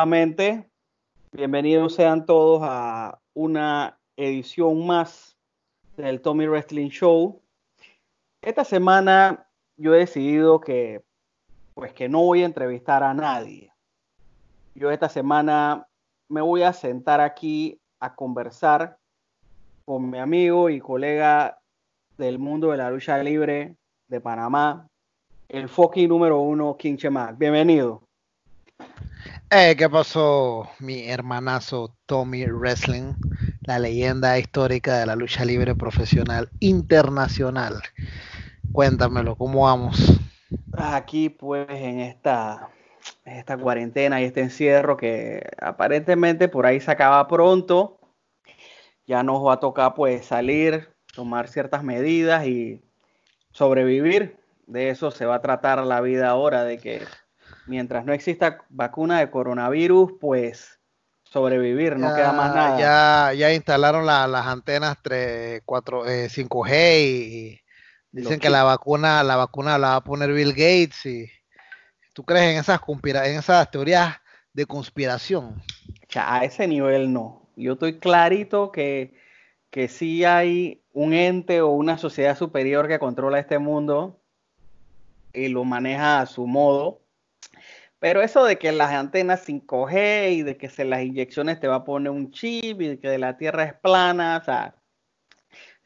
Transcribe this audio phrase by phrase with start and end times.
[0.00, 0.66] Nuevamente.
[1.30, 5.36] Bienvenidos sean todos a una edición más
[5.98, 7.42] del Tommy Wrestling Show.
[8.40, 11.04] Esta semana yo he decidido que
[11.74, 13.74] pues que no voy a entrevistar a nadie.
[14.74, 15.86] Yo esta semana
[16.30, 18.96] me voy a sentar aquí a conversar
[19.84, 21.60] con mi amigo y colega
[22.16, 23.76] del mundo de la lucha libre
[24.08, 24.88] de Panamá,
[25.50, 27.36] el fucking número uno, King Chemac.
[27.36, 28.09] Bienvenido.
[29.50, 33.14] Eh, ¿Qué pasó, mi hermanazo Tommy Wrestling,
[33.64, 37.82] la leyenda histórica de la lucha libre profesional internacional?
[38.72, 40.20] Cuéntamelo, ¿cómo vamos?
[40.76, 42.70] Aquí, pues, en esta,
[43.24, 47.98] esta cuarentena y este encierro que aparentemente por ahí se acaba pronto,
[49.04, 52.80] ya nos va a tocar, pues, salir, tomar ciertas medidas y
[53.50, 54.38] sobrevivir.
[54.68, 57.02] De eso se va a tratar la vida ahora, de que
[57.70, 60.80] mientras no exista vacuna de coronavirus, pues
[61.22, 62.78] sobrevivir, no queda más nada.
[62.80, 67.60] Ya, ya instalaron las antenas 3, 4, 5G y,
[68.10, 71.30] dicen que la vacuna, la vacuna la va a poner Bill Gates y
[72.12, 74.16] ¿tú crees en esas en esas teorías
[74.52, 75.62] de conspiración?
[76.08, 77.46] Ya, a ese nivel no.
[77.54, 79.14] Yo estoy clarito que,
[79.70, 84.20] que sí hay un ente o una sociedad superior que controla este mundo
[85.32, 86.99] y lo maneja a su modo
[88.00, 91.76] pero eso de que las antenas 5G y de que se las inyecciones te va
[91.76, 94.74] a poner un chip y de que la Tierra es plana, o sea,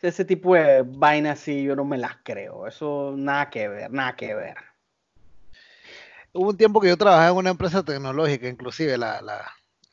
[0.00, 2.66] ese tipo de vainas sí yo no me las creo.
[2.66, 4.56] Eso nada que ver, nada que ver.
[6.32, 9.44] Hubo un tiempo que yo trabajaba en una empresa tecnológica, inclusive la, la,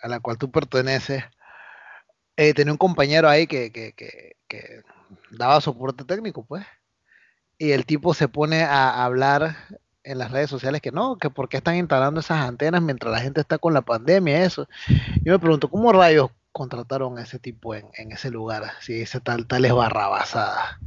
[0.01, 1.23] a la cual tú perteneces.
[2.35, 4.81] Eh, tenía un compañero ahí que, que, que, que
[5.29, 6.65] daba soporte técnico, pues.
[7.57, 9.55] Y el tipo se pone a hablar
[10.03, 13.19] en las redes sociales que no, que por qué están instalando esas antenas mientras la
[13.19, 14.67] gente está con la pandemia, eso.
[15.23, 18.63] Yo me pregunto, ¿cómo rayos contrataron a ese tipo en, ese lugar?
[18.81, 20.79] Si ese tal, tal es barrabasada.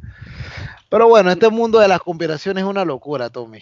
[0.88, 3.60] Pero bueno, este mundo de las conspiraciones es una locura, Tommy.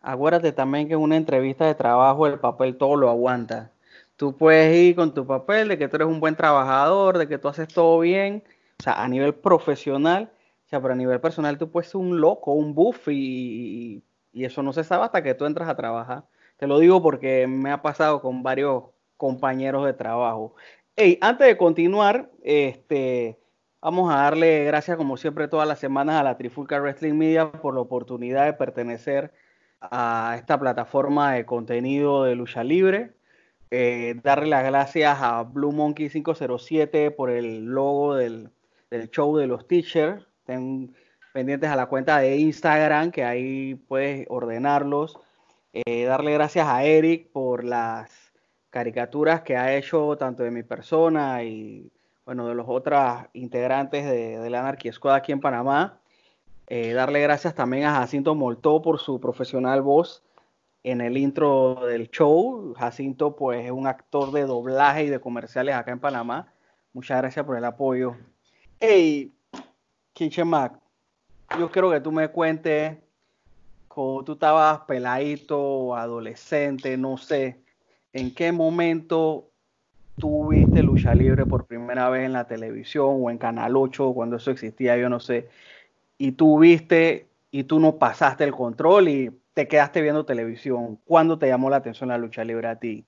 [0.00, 3.72] Acuérdate también que en una entrevista de trabajo el papel todo lo aguanta.
[4.16, 7.38] Tú puedes ir con tu papel de que tú eres un buen trabajador, de que
[7.38, 8.42] tú haces todo bien,
[8.80, 10.30] o sea, a nivel profesional,
[10.66, 14.02] o sea, pero a nivel personal tú puedes ser un loco, un buff y,
[14.32, 16.24] y eso no se sabe hasta que tú entras a trabajar.
[16.56, 18.84] Te lo digo porque me ha pasado con varios
[19.16, 20.54] compañeros de trabajo.
[20.96, 23.38] Hey, antes de continuar, este,
[23.80, 27.74] vamos a darle gracias como siempre todas las semanas a la Trifulca Wrestling Media por
[27.74, 29.32] la oportunidad de pertenecer
[29.80, 33.12] a esta plataforma de contenido de lucha libre.
[33.70, 38.50] Eh, darle las gracias a Blue Monkey 507 por el logo del,
[38.90, 40.26] del show de los teachers.
[41.38, 45.20] Pendientes a la cuenta de Instagram, que ahí puedes ordenarlos.
[45.72, 48.10] Eh, darle gracias a Eric por las
[48.70, 51.92] caricaturas que ha hecho tanto de mi persona y
[52.24, 56.00] bueno, de los otros integrantes de, la Anarchy Squad aquí en Panamá.
[56.66, 60.24] Eh, darle gracias también a Jacinto Moltó por su profesional voz
[60.82, 62.74] en el intro del show.
[62.76, 66.52] Jacinto, pues, es un actor de doblaje y de comerciales acá en Panamá.
[66.92, 68.16] Muchas gracias por el apoyo.
[68.80, 69.32] Hey,
[70.44, 70.87] Mac
[71.56, 72.98] yo quiero que tú me cuentes
[73.88, 77.60] cuando tú estabas peladito, adolescente, no sé,
[78.12, 79.50] en qué momento
[80.18, 84.36] tú viste lucha libre por primera vez en la televisión o en Canal 8 cuando
[84.36, 85.48] eso existía, yo no sé,
[86.16, 91.00] y tú viste y tú no pasaste el control y te quedaste viendo televisión.
[91.04, 93.06] ¿Cuándo te llamó la atención la lucha libre a ti?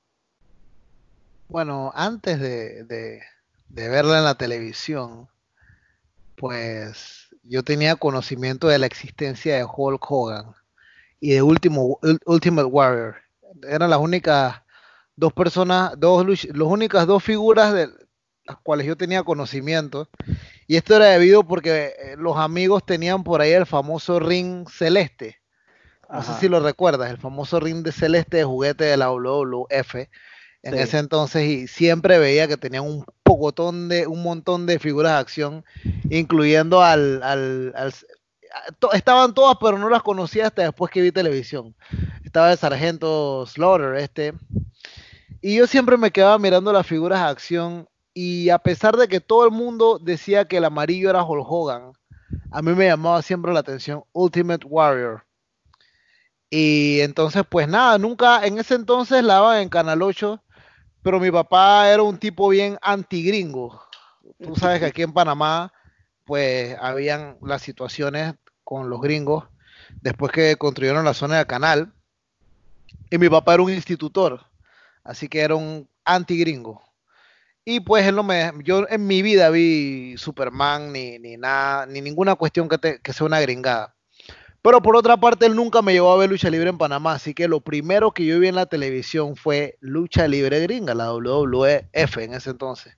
[1.49, 5.29] Bueno, antes de, de verla en la televisión,
[6.37, 10.55] pues yo tenía conocimiento de la existencia de Hulk Hogan
[11.21, 13.17] y de Ultimate Warrior.
[13.63, 14.63] Eran las únicas
[15.17, 17.89] dos personas, dos las únicas dos figuras de
[18.45, 20.09] las cuales yo tenía conocimiento.
[20.67, 25.41] Y esto era debido porque eh, los amigos tenían por ahí el famoso ring celeste,
[26.09, 29.95] No sé si lo recuerdas, el famoso ring de celeste de juguete de la WWF
[30.63, 35.13] en ese entonces y siempre veía que tenían un pocotón de, un montón de figuras
[35.13, 35.65] de acción,
[36.11, 37.95] incluyendo al, al,
[38.93, 41.75] estaban todas, pero no las conocía hasta después que vi televisión.
[42.25, 44.35] Estaba el sargento Slaughter, este.
[45.41, 49.21] Y yo siempre me quedaba mirando las figuras de acción y a pesar de que
[49.21, 51.93] todo el mundo decía que el amarillo era Hulk Hogan,
[52.51, 55.25] a mí me llamaba siempre la atención Ultimate Warrior.
[56.51, 60.43] Y entonces, pues nada, nunca, en ese entonces la daban en Canal 8,
[61.03, 63.83] pero mi papá era un tipo bien anti-gringo.
[64.43, 65.73] Tú sabes que aquí en Panamá,
[66.25, 69.45] pues habían las situaciones con los gringos
[70.03, 71.93] después que construyeron la zona del canal.
[73.11, 74.45] Y mi papá era un institutor,
[75.05, 76.83] así que era un anti-gringo.
[77.65, 82.01] Y pues él no me, yo en mi vida vi Superman ni, ni nada, ni
[82.01, 83.95] ninguna cuestión que, que sea una gringada.
[84.63, 87.33] Pero por otra parte, él nunca me llevó a ver lucha libre en Panamá, así
[87.33, 92.19] que lo primero que yo vi en la televisión fue lucha libre gringa, la WWF
[92.19, 92.97] en ese entonces.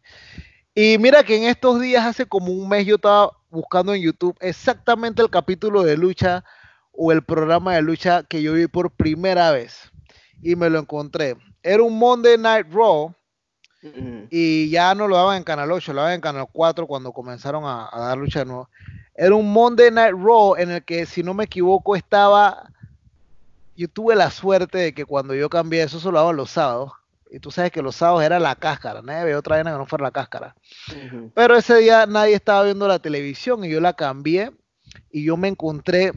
[0.75, 4.37] Y mira que en estos días, hace como un mes, yo estaba buscando en YouTube
[4.41, 6.45] exactamente el capítulo de lucha
[6.91, 9.93] o el programa de lucha que yo vi por primera vez.
[10.43, 11.37] Y me lo encontré.
[11.63, 13.15] Era un Monday Night Raw.
[14.31, 17.65] Y ya no lo daban en Canal 8, lo daban en Canal 4 cuando comenzaron
[17.65, 18.69] a, a dar lucha de nuevo.
[19.15, 22.71] Era un Monday Night Raw en el que, si no me equivoco, estaba.
[23.77, 26.93] Yo tuve la suerte de que cuando yo cambié, eso solo daban los sábados.
[27.31, 29.87] Y tú sabes que los sábados era la cáscara, nadie veía otra vez que no
[29.87, 30.55] fuera la cáscara.
[31.35, 34.53] Pero ese día nadie estaba viendo la televisión y yo la cambié
[35.11, 36.13] y yo me encontré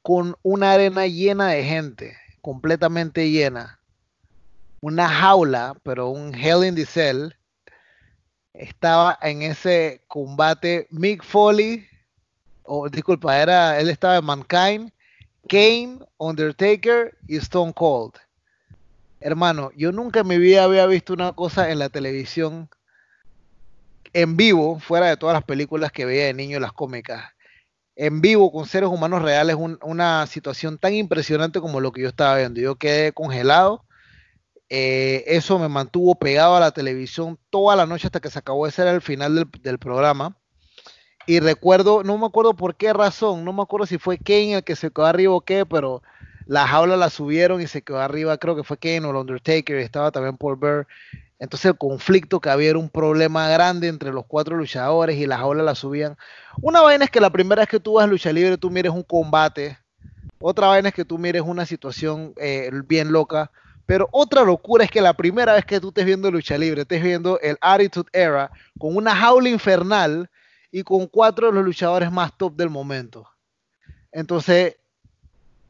[0.00, 3.80] con una arena llena de gente, completamente llena.
[4.80, 7.34] Una jaula, pero un Hell in the Cell
[8.54, 11.86] estaba en ese combate Mick Foley,
[12.62, 14.92] o disculpa, era, él estaba en Mankind,
[15.48, 18.14] Kane, Undertaker y Stone Cold.
[19.20, 22.68] Hermano, yo nunca en mi vida había visto una cosa en la televisión
[24.12, 27.32] en vivo, fuera de todas las películas que veía de niño, las cómicas,
[27.96, 32.36] en vivo con seres humanos reales, una situación tan impresionante como lo que yo estaba
[32.36, 32.60] viendo.
[32.60, 33.84] Yo quedé congelado
[34.72, 38.68] eh, eso me mantuvo pegado a la televisión toda la noche hasta que se acabó.
[38.68, 40.36] Ese era el final del, programa.
[41.26, 44.64] Y recuerdo, no me acuerdo por qué razón, no me acuerdo si fue Kane el
[44.64, 46.02] que se quedó arriba o qué, pero
[46.46, 49.76] la jaula la subieron y se quedó arriba, creo que fue Kane o el Undertaker,
[49.76, 50.86] estaba también Paul Bear.
[51.40, 55.38] Entonces el conflicto que había era un problema grande entre los cuatro luchadores y la
[55.38, 56.16] jaula la subían.
[56.60, 58.92] Una vaina es que la primera vez que tú vas a lucha libre, tú mires
[58.92, 59.78] un combate.
[60.38, 63.50] Otra vaina es que tú mires una situación eh, bien loca.
[63.90, 67.02] Pero otra locura es que la primera vez que tú estés viendo lucha libre, estés
[67.02, 70.30] viendo el Attitude Era con una jaula infernal
[70.70, 73.26] y con cuatro de los luchadores más top del momento.
[74.12, 74.76] Entonces,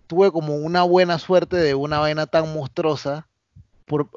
[0.07, 3.27] tuve como una buena suerte de una vaina tan monstruosa
[3.87, 4.11] por,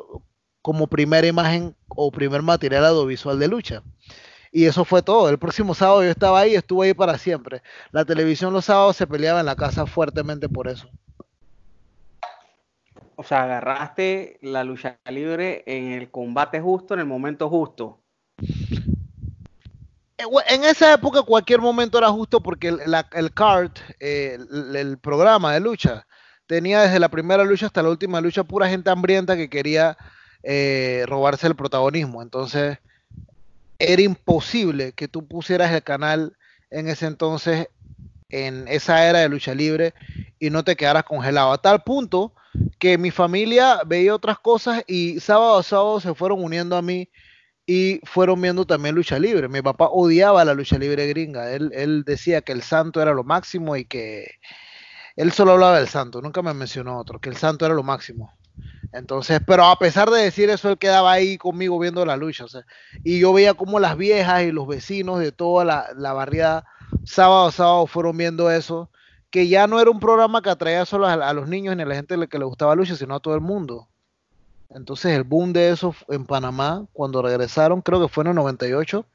[0.61, 3.83] como primera imagen o primer material audiovisual de lucha.
[4.51, 5.29] Y eso fue todo.
[5.29, 7.61] El próximo sábado yo estaba ahí, estuve ahí para siempre.
[7.93, 10.89] La televisión los sábados se peleaba en la casa fuertemente por eso
[13.15, 17.99] o sea, agarraste la lucha libre en el combate justo, en el momento justo.
[20.17, 24.37] Eh, en esa época cualquier momento era justo porque el, card, eh,
[24.75, 26.07] el, programa de lucha,
[26.47, 29.97] tenía desde la primera lucha hasta la última lucha pura gente hambrienta que quería
[30.43, 32.21] eh, robarse el protagonismo.
[32.21, 32.77] Entonces,
[33.79, 36.37] era imposible que tú pusieras el canal
[36.69, 37.69] en ese entonces,
[38.29, 39.93] en esa era de lucha libre,
[40.39, 41.51] y no te quedaras congelado.
[41.51, 42.33] A tal punto
[42.79, 47.09] que mi familia veía otras cosas y sábado a sábado se fueron uniendo a mí
[47.65, 49.47] y fueron viendo también lucha libre.
[49.47, 51.51] Mi papá odiaba la lucha libre gringa.
[51.51, 54.39] Él, decía que el santo era lo máximo y que
[55.15, 58.33] él solo hablaba del santo, nunca me mencionó otro, que el santo era lo máximo.
[58.91, 62.45] Entonces, pero a pesar de decir eso, él quedaba ahí conmigo viendo la lucha.
[63.03, 66.65] y yo veía como las viejas y los vecinos de toda la, la barriada,
[67.03, 68.89] sábado a sábado, fueron viendo eso
[69.33, 71.95] que ya no era un programa que atraía solo a, los niños ni a la
[71.95, 73.89] gente que le gustaba lucha, sino a todo el mundo.
[74.69, 79.07] Entonces el boom de eso en Panamá, cuando regresaron, creo que fue en el 98,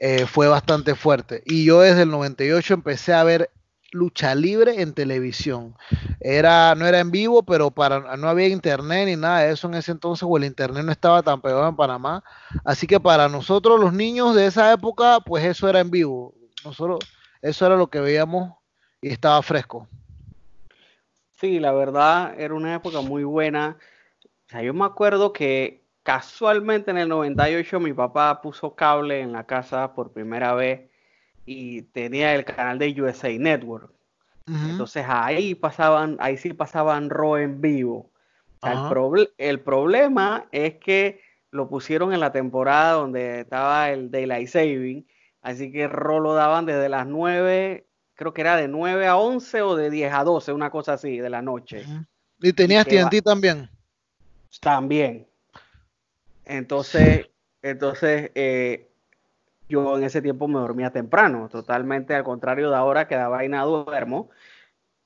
[0.00, 1.40] eh, fue bastante fuerte.
[1.46, 3.48] Y yo desde el 98 empecé a ver
[3.92, 5.76] lucha libre en televisión.
[6.18, 9.74] Era, no era en vivo, pero para, no había internet ni nada de eso en
[9.74, 12.24] ese entonces, o el internet no estaba tan pegado en Panamá.
[12.64, 16.34] Así que para nosotros los niños de esa época, pues eso era en vivo.
[16.64, 16.98] Nosotros,
[17.40, 18.54] eso era lo que veíamos
[19.02, 19.86] y estaba fresco.
[21.32, 23.76] Sí, la verdad era una época muy buena.
[24.24, 29.32] O sea, yo me acuerdo que casualmente en el 98 mi papá puso cable en
[29.32, 30.88] la casa por primera vez
[31.44, 33.92] y tenía el canal de USA Network.
[34.46, 38.10] Entonces ahí pasaban, ahí sí pasaban Raw en vivo.
[38.62, 41.20] el, el, problema es que
[41.52, 45.06] lo pusieron en la temporada donde estaba el Daylight Saving,
[45.42, 47.86] así que Raw lo daban desde las 9,
[48.22, 51.18] creo que era de 9 a 11 o de 10 a 12, una cosa así,
[51.18, 51.84] de la noche.
[52.40, 53.68] ¿Y tenías TNT también?
[54.60, 55.26] También.
[56.44, 57.28] Entonces,
[57.62, 58.88] entonces eh,
[59.68, 63.64] yo en ese tiempo me dormía temprano, totalmente al contrario de ahora que da vaina
[63.64, 64.30] duermo.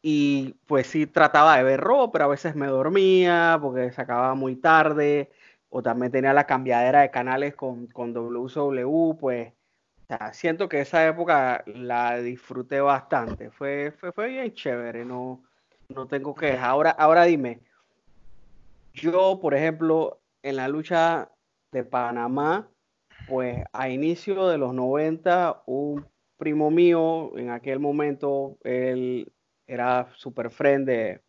[0.02, 4.34] Y pues sí trataba de ver robo, pero a veces me dormía porque se acababa
[4.34, 5.30] muy tarde,
[5.70, 9.55] o también tenía la cambiadera de canales con, con WCW, pues
[10.32, 15.42] siento que esa época la disfruté bastante, fue, fue, fue bien chévere, no,
[15.88, 17.60] no tengo que Ahora, ahora dime,
[18.92, 21.30] yo, por ejemplo, en la lucha
[21.72, 22.70] de Panamá,
[23.26, 29.32] pues a inicio de los 90, un primo mío, en aquel momento, él
[29.66, 31.22] era super friend de,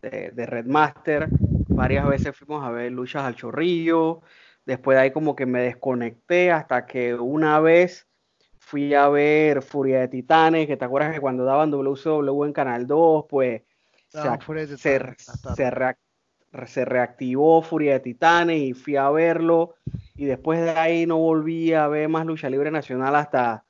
[0.00, 1.28] de, Redmaster.
[1.68, 4.22] Varias veces fuimos a ver luchas al chorrillo.
[4.66, 8.06] Después de ahí como que me desconecté hasta que una vez
[8.58, 12.86] fui a ver Furia de Titanes, que te acuerdas que cuando daban WCW en Canal
[12.86, 13.62] 2, pues
[14.08, 15.14] se, se,
[16.66, 19.76] se reactivó Furia de Titanes y fui a verlo.
[20.16, 23.66] Y después de ahí no volví a ver más lucha libre nacional hasta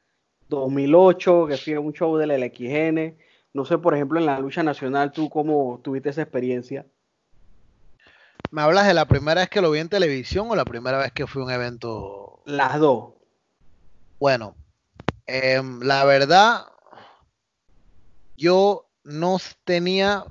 [0.49, 3.17] 2008 que fui a un show del LXN
[3.53, 6.87] no sé por ejemplo en la lucha nacional tú cómo tuviste esa experiencia
[8.51, 11.13] ¿Me hablas de la primera vez que lo vi en televisión o la primera vez
[11.13, 12.41] que fue un evento?
[12.45, 13.15] Las dos.
[14.19, 14.55] Bueno,
[15.27, 16.67] em, la verdad,
[18.37, 20.25] yo no tenía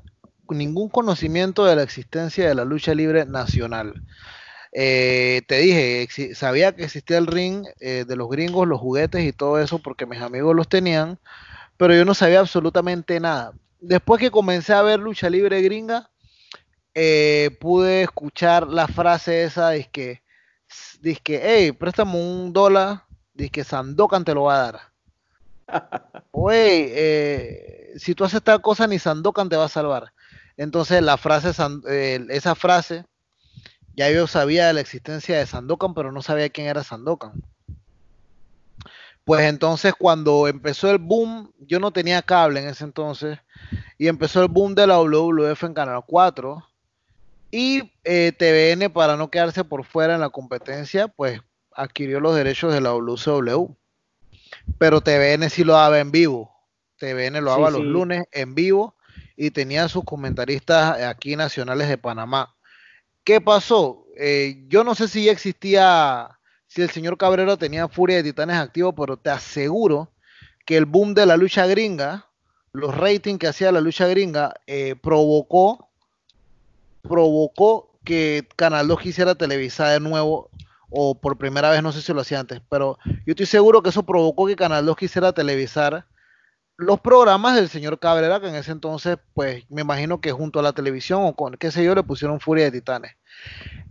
[0.49, 4.01] ningún conocimiento de la existencia de la lucha libre nacional.
[4.71, 9.31] Eh, te dije, sabía que existía el ring eh, de los gringos, los juguetes y
[9.31, 11.17] todo eso porque mis amigos los tenían,
[11.77, 13.53] pero yo no sabía absolutamente nada.
[13.79, 16.09] Después que comencé a ver lucha libre gringa,
[16.95, 20.21] eh, pude escuchar la frase esa de que,
[21.23, 24.81] que hey, préstame un dólar, de que Sandokan te lo va a dar.
[26.31, 30.13] Oye, si tú haces tal cosa, ni Sandokan te va a salvar.
[30.57, 31.51] Entonces la frase,
[31.89, 33.05] eh, esa frase,
[33.95, 37.43] ya yo sabía de la existencia de Sandokan, pero no sabía quién era Sandokan.
[39.25, 43.39] Pues entonces cuando empezó el boom, yo no tenía cable en ese entonces,
[43.97, 46.63] y empezó el boom de la WWF en Canal 4,
[47.57, 51.39] y eh, TVN, para no quedarse por fuera en la competencia, pues
[51.71, 53.73] adquirió los derechos de la WCW.
[54.77, 56.51] Pero TVN sí lo daba en vivo.
[56.97, 58.97] TVN lo daba los lunes en vivo
[59.37, 62.53] y tenía sus comentaristas aquí nacionales de Panamá.
[63.23, 64.05] ¿Qué pasó?
[64.17, 68.57] Eh, yo no sé si ya existía, si el señor Cabrera tenía Furia de Titanes
[68.57, 70.11] activo, pero te aseguro
[70.65, 72.29] que el boom de la lucha gringa,
[72.73, 75.84] los ratings que hacía la lucha gringa, eh, provocó,
[77.07, 80.49] provocó que Canal 2 quisiera televisar de nuevo,
[80.89, 83.89] o por primera vez, no sé si lo hacía antes, pero yo estoy seguro que
[83.89, 86.05] eso provocó que Canal 2 quisiera televisar
[86.77, 90.63] los programas del señor Cabrera, que en ese entonces, pues me imagino que junto a
[90.63, 93.15] la televisión o con qué sé yo, le pusieron Furia de Titanes.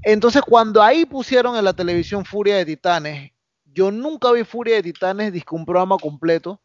[0.03, 3.33] Entonces, cuando ahí pusieron en la televisión Furia de Titanes,
[3.65, 6.61] yo nunca vi Furia de Titanes, disque un programa completo.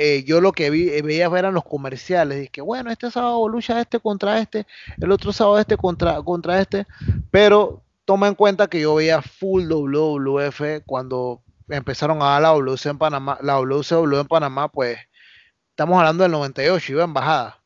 [0.00, 3.80] Eh, yo lo que vi, eh, veía eran los comerciales, dije, bueno, este sábado lucha
[3.80, 4.64] este contra este,
[5.00, 6.86] el otro sábado este contra, contra este,
[7.32, 12.90] pero toma en cuenta que yo veía full WWF cuando empezaron a dar la WC
[12.90, 14.98] en Panamá, la WCW en Panamá, pues
[15.78, 17.60] Estamos hablando del 98, iba en bajada.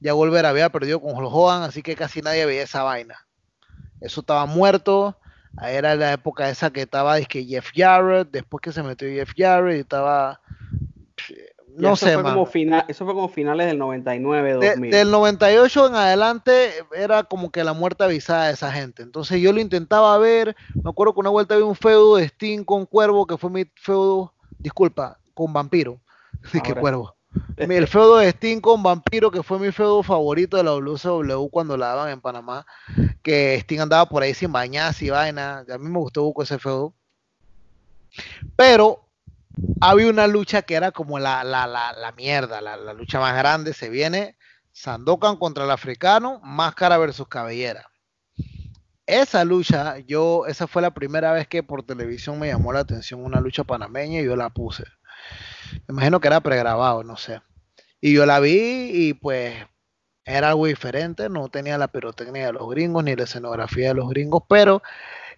[0.00, 3.26] Ya Wolver había perdido con Hogan, así que casi nadie veía esa vaina.
[4.00, 5.18] Eso estaba muerto.
[5.60, 9.76] Era la época esa que estaba que Jeff Jarrett, después que se metió Jeff Jarrett
[9.76, 10.40] y estaba
[11.78, 12.48] no sé, fue Como
[12.88, 14.90] eso fue como finales del 99, 2000.
[14.90, 19.02] del 98 en adelante era como que la muerte avisada de esa gente.
[19.02, 20.56] Entonces yo lo intentaba ver.
[20.74, 23.64] Me acuerdo que una vuelta vi un feudo de Sting con Cuervo, que fue mi
[23.76, 26.00] feudo, disculpa, con Vampiro.
[26.52, 27.16] Sí, que Cuervo.
[27.56, 31.76] El feudo de Sting con Vampiro, que fue mi feudo favorito de la WCW cuando
[31.76, 32.64] la daban en Panamá,
[33.22, 35.64] que Sting andaba por ahí sin bañarse y vaina.
[35.68, 36.94] A mí me gustó ese feudo.
[38.56, 39.07] Pero
[39.80, 43.72] había una lucha que era como la, la, la, mierda, la, lucha más grande.
[43.72, 44.36] Se viene
[44.72, 47.90] Sandokan contra el africano, máscara versus cabellera.
[49.06, 53.24] Esa lucha, yo, esa fue la primera vez que por televisión me llamó la atención
[53.24, 54.84] una lucha panameña y yo la puse.
[55.86, 57.40] Me imagino que era pregrabado, no sé.
[58.00, 59.54] Y yo la vi y pues
[60.24, 64.10] era algo diferente, no tenía la pirotecnia de los gringos ni la escenografía de los
[64.10, 64.82] gringos, pero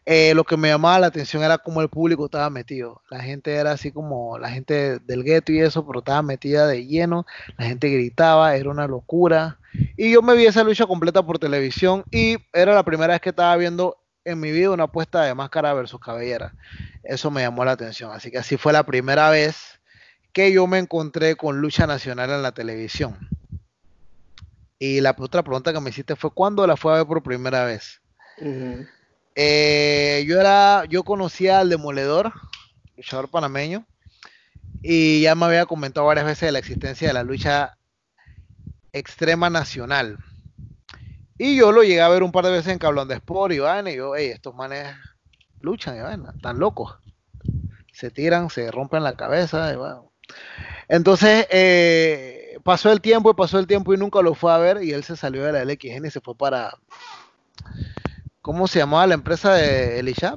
[0.07, 3.02] eh, lo que me llamaba la atención era cómo el público estaba metido.
[3.11, 6.87] La gente era así como la gente del gueto y eso, pero estaba metida de
[6.87, 7.26] lleno.
[7.59, 9.59] La gente gritaba, era una locura.
[9.97, 13.30] Y yo me vi esa lucha completa por televisión y era la primera vez que
[13.30, 16.54] estaba viendo en mi vida una apuesta de máscara versus cabellera.
[17.02, 18.11] Eso me llamó la atención.
[18.12, 19.80] Así que así fue la primera vez
[20.33, 23.16] que yo me encontré con lucha nacional en la televisión.
[24.78, 27.64] Y la otra pregunta que me hiciste fue ¿cuándo la fue a ver por primera
[27.64, 28.00] vez?
[29.34, 32.32] Eh, yo era, yo conocía al demoledor,
[32.96, 33.87] luchador panameño,
[34.82, 37.76] y ya me había comentado varias veces de la existencia de la lucha
[38.92, 40.18] extrema nacional.
[41.38, 43.58] Y yo lo llegué a ver un par de veces en Cablón de Sport y
[43.58, 44.94] van, y yo, hey, estos manes
[45.60, 46.99] luchan, y van, están locos.
[47.92, 49.75] Se tiran, se rompen la cabeza.
[50.88, 54.82] Entonces, eh, pasó el tiempo y pasó el tiempo y nunca lo fue a ver
[54.82, 56.76] y él se salió de la LXN y se fue para...
[58.42, 60.37] ¿Cómo se llamaba la empresa de Elisha?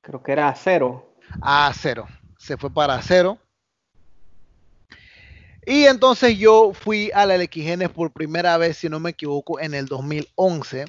[0.00, 1.14] Creo que era Acero.
[1.40, 2.08] Ah, Acero.
[2.38, 3.38] Se fue para Acero.
[5.66, 9.72] Y entonces yo fui a la LXN por primera vez, si no me equivoco, en
[9.72, 10.86] el 2011,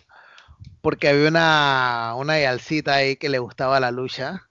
[0.81, 4.49] porque había una, una yalcita ahí que le gustaba la lucha.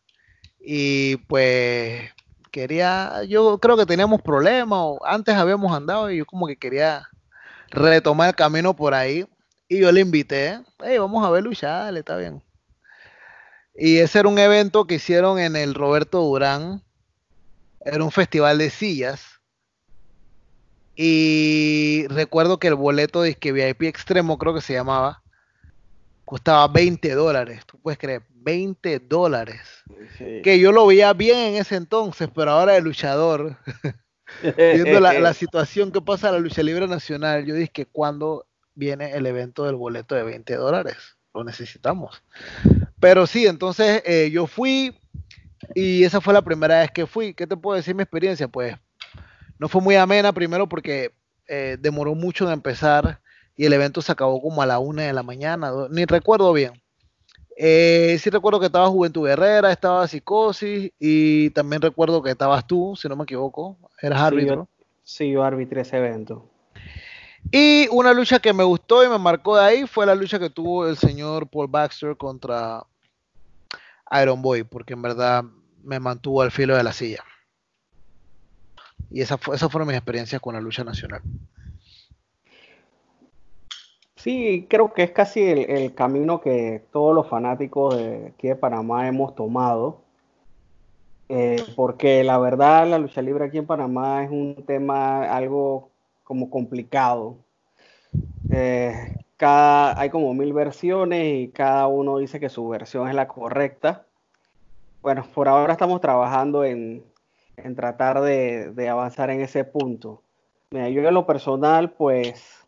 [0.59, 2.11] Y pues
[2.51, 7.07] quería, yo creo que teníamos problemas, o antes habíamos andado y yo como que quería
[7.71, 9.27] retomar el camino por ahí.
[9.69, 12.43] Y yo le invité, hey, vamos a ver luchar, está bien.
[13.75, 16.83] Y ese era un evento que hicieron en el Roberto Durán.
[17.85, 19.25] Era un festival de sillas.
[20.97, 25.23] Y recuerdo que el boleto de que VIP extremo, creo que se llamaba,
[26.25, 27.63] costaba 20 dólares.
[27.67, 29.61] Tú puedes creer, 20 dólares.
[30.19, 33.57] Que yo lo veía bien en ese entonces, pero ahora el luchador,
[34.57, 39.13] viendo la, situación que pasa en la lucha libre nacional, yo dije que cuando viene
[39.13, 40.97] el evento del boleto de 20 dólares,
[41.33, 42.23] lo necesitamos.
[43.01, 44.95] Pero sí, entonces eh, yo fui
[45.75, 47.35] y esa fue la primera vez que fui.
[47.35, 48.49] ¿Qué te puedo decir mi experiencia?
[48.49, 48.77] Pues
[49.59, 51.13] no fue muy amena, primero porque
[51.47, 53.21] eh, demoró mucho en empezar
[53.57, 56.73] y el evento se acabó como a la una de la mañana, ni recuerdo bien.
[57.57, 62.97] Eh, sí recuerdo que estaba Juventud Guerrera, estaba Psicosis y también recuerdo que estabas tú,
[62.97, 64.67] si no me equivoco, eras árbitro.
[65.05, 66.49] sí, yo arbitré ese evento.
[67.57, 70.51] Y una lucha que me gustó y me marcó de ahí fue la lucha que
[70.51, 72.85] tuvo el señor Paul Baxter contra
[74.21, 75.45] Iron Boy, porque en verdad
[75.85, 77.23] me mantuvo al filo de la silla.
[79.09, 81.23] Y esa fue, esas fueron mis experiencias con la lucha nacional.
[84.17, 89.07] Sí, creo que es casi el, camino que todos los fanáticos de aquí de Panamá
[89.07, 90.03] hemos tomado.
[91.29, 95.93] Eh, porque la verdad la lucha libre aquí en Panamá es un tema algo
[96.25, 97.44] como complicado.
[98.49, 103.29] Eh, cada, hay como mil versiones y cada uno dice que su versión es la
[103.29, 104.07] correcta.
[105.03, 107.05] Bueno, por ahora estamos trabajando en,
[107.77, 110.23] tratar de, de, avanzar en ese punto.
[110.71, 112.67] Mira, yo en lo personal, pues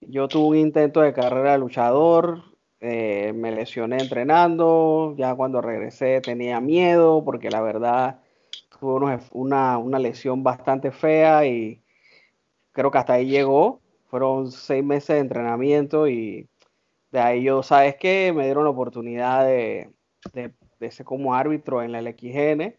[0.00, 2.42] yo tuve un intento de carrera de luchador,
[2.80, 8.20] eh, me lesioné entrenando, ya cuando regresé tenía miedo porque la verdad
[8.78, 11.82] tuve una, una lesión bastante fea y
[12.72, 13.79] creo que hasta ahí llegó.
[14.10, 16.48] Fueron seis meses de entrenamiento y
[17.12, 18.32] de ahí yo, ¿sabes qué?
[18.34, 19.92] Me dieron la oportunidad de,
[20.32, 22.76] de, ser como árbitro en la LXN.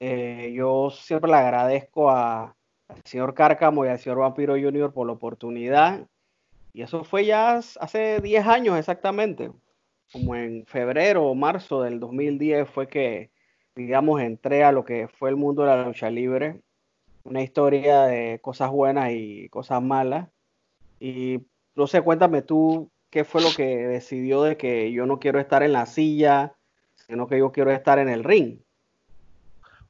[0.00, 2.54] Eh, yo siempre le agradezco a,
[2.88, 6.06] al señor Cárcamo y al señor Vampiro Junior por la oportunidad.
[6.74, 9.50] Y eso fue ya hace 10 años exactamente.
[10.12, 13.30] Como en febrero o marzo del 2010 fue que,
[13.74, 16.60] digamos, entré a lo que fue el mundo de la lucha libre.
[17.24, 20.28] Una historia de cosas buenas y cosas malas.
[21.00, 21.40] Y
[21.74, 25.62] no sé, cuéntame tú qué fue lo que decidió de que yo no quiero estar
[25.62, 26.54] en la silla,
[27.06, 28.58] sino que yo quiero estar en el ring.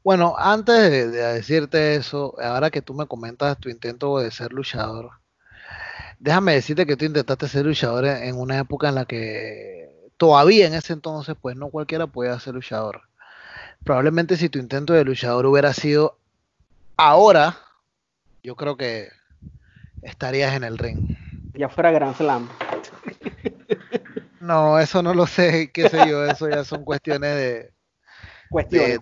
[0.05, 5.13] Bueno, antes de, decirte eso, ahora que tú me comentas tu intento de ser luchador,
[6.19, 10.75] déjame decirte que tú intentaste ser luchador en una época en la que todavía en
[10.75, 13.03] ese entonces, pues no cualquiera podía ser luchador.
[13.85, 16.19] Probablemente si tu intento de luchador hubiera sido
[17.03, 17.59] ahora,
[18.43, 19.09] yo creo que
[20.03, 20.99] estarías en el ring.
[21.55, 22.49] Ya fuera Grand Slam.
[24.41, 27.73] No, eso no lo sé, qué sé yo, eso ya son cuestiones de,
[28.51, 28.99] Cuestiones,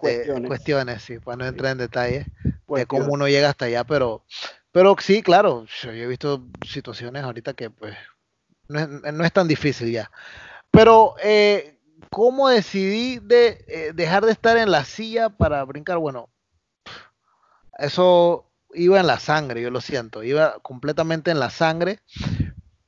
[0.46, 1.02] cuestiones.
[1.02, 2.26] sí, para no entrar en detalle
[2.68, 4.24] de cómo uno llega hasta allá, pero,
[4.70, 7.96] pero sí, claro, yo he visto situaciones ahorita que pues
[8.68, 10.10] no es, tan difícil ya.
[10.70, 15.98] Pero, eh, ¿cómo decidí de eh, dejar de estar en la silla para brincar?
[15.98, 16.28] Bueno,
[17.80, 22.00] eso iba en la sangre, yo lo siento, iba completamente en la sangre,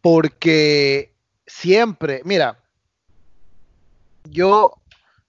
[0.00, 1.14] porque
[1.46, 2.58] siempre, mira,
[4.24, 4.78] yo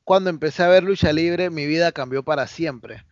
[0.03, 3.05] cuando empecé a ver lucha libre, mi vida cambió para siempre.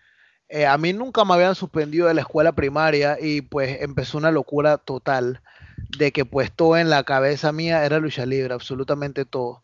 [0.49, 4.31] Eh, a mí nunca me habían suspendido de la escuela primaria y pues empezó una
[4.31, 5.41] locura total
[5.97, 9.63] de que pues todo en la cabeza mía era lucha libre, absolutamente todo.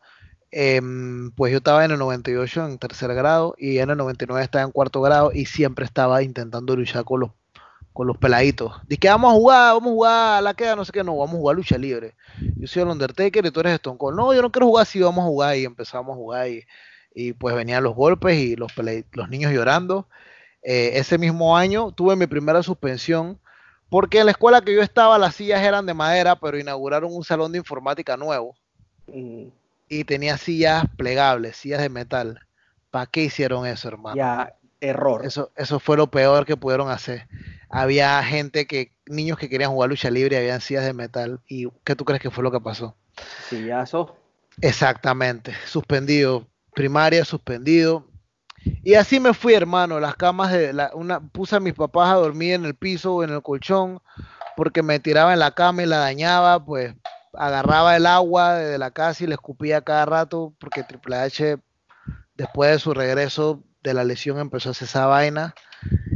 [0.52, 4.64] Em, pues yo estaba en el 98 en tercer grado y en el 99 estaba
[4.64, 7.32] en cuarto grado y siempre estaba intentando luchar con los,
[7.92, 8.74] con los peladitos.
[8.88, 11.36] Dice vamos a jugar, vamos a jugar a la queda, no sé qué, no, vamos
[11.36, 12.16] a jugar lucha libre.
[12.56, 14.18] Yo soy el Undertaker y tú eres Stone Cold.
[14.18, 16.64] No, yo no quiero jugar así, vamos a jugar y empezamos a jugar y,
[17.14, 18.72] y pues venían los golpes y los,
[19.12, 20.08] los niños llorando.
[20.64, 23.40] Eh, ese mismo año tuve mi primera suspensión
[23.90, 27.24] porque en la escuela que yo estaba las sillas eran de madera, pero inauguraron un
[27.24, 28.56] salón de informática nuevo.
[29.08, 29.48] Mm.
[29.90, 32.42] Y tenía sillas plegables, sillas de metal.
[32.92, 34.16] ¿Para qué hicieron eso, hermano?
[34.16, 35.26] Ya, error.
[35.26, 37.28] Eso, eso fue lo peor que pudieron hacer.
[37.70, 41.40] Había gente que, niños que querían jugar lucha libre habían sillas de metal.
[41.48, 42.96] ¿Y qué tú crees que fue lo que pasó?
[43.50, 44.16] Sillazo.
[44.62, 46.48] Exactamente, suspendido.
[46.74, 48.08] Primaria, suspendido.
[48.84, 50.00] Y así me fui, hermano.
[50.00, 53.24] Las camas de la, una, puse a mis papás a dormir en el piso o
[53.24, 54.02] en el colchón
[54.58, 56.96] porque me tiraba en la cama y la dañaba, pues
[57.38, 61.58] agarraba el agua de la casa y le escupía cada rato porque Triple H
[62.36, 65.56] después de su regreso de la lesión empezó a hacer esa vaina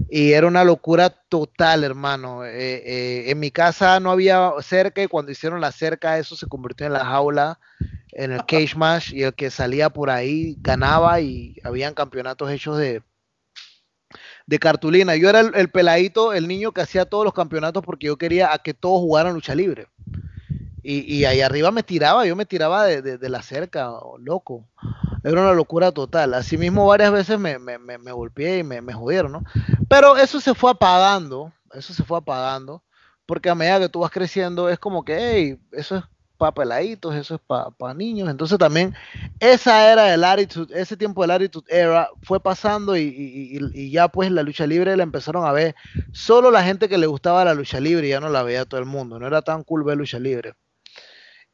[0.10, 2.44] y era una locura total, hermano.
[2.44, 2.52] Eh,
[2.86, 6.86] eh, en mi casa no había cerca y cuando hicieron la cerca eso se convirtió
[6.86, 7.60] en la jaula
[8.12, 12.78] en el cage match y el que salía por ahí ganaba y habían campeonatos hechos
[12.78, 13.02] de,
[14.46, 15.16] de cartulina.
[15.16, 18.60] Yo era el, peladito, el niño que hacía todos los campeonatos porque yo quería a
[18.60, 19.88] que todos jugaran lucha libre.
[20.84, 24.68] Y, ahí arriba me tiraba, yo me tiraba de, la cerca, loco.
[25.24, 26.34] Era una locura total.
[26.34, 29.44] Asimismo, varias veces me, me, me, golpeé y me, jodieron, ¿no?
[29.88, 32.84] Pero eso se fue apagando, eso se fue apagando,
[33.26, 36.04] porque a medida que tú vas creciendo es como que, hey, eso es
[36.42, 37.42] para peladitos, eso es
[37.78, 38.28] para niños.
[38.28, 38.96] Entonces también
[39.40, 44.42] esa era el attitude, ese tiempo del attitude era fue pasando y, ya pues la
[44.42, 45.76] lucha libre la empezaron a ver
[46.12, 48.88] solo la gente que le gustaba la lucha libre ya no la veía todo el
[48.88, 50.56] mundo, no era tan cool ver lucha libre.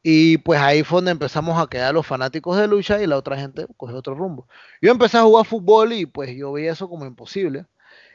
[0.02, 3.36] Y pues ahí fue donde empezamos a quedar los fanáticos de lucha y la otra
[3.36, 4.48] gente cogió otro rumbo.
[4.80, 7.66] Yo empecé a jugar fútbol y pues yo veía eso como imposible.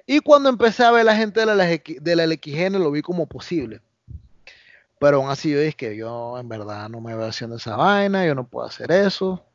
[0.05, 3.27] Y cuando empecé a ver la gente de la, de la LXGN lo vi como
[3.27, 3.81] posible.
[4.99, 8.25] Pero aún así yo dije que yo en verdad no me veo haciendo esa vaina,
[8.25, 9.45] yo no puedo hacer eso.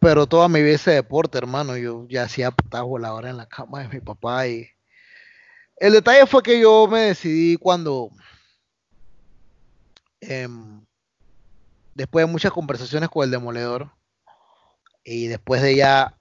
[0.00, 3.82] Pero toda mi vida ese deporte, hermano, yo ya hacía patas voladora en la cama
[3.82, 4.68] de mi papá y
[5.76, 8.10] el detalle fue que yo me decidí cuando
[10.20, 10.84] em,
[11.94, 13.90] después de muchas conversaciones con el demoledor
[15.04, 16.18] y después de ya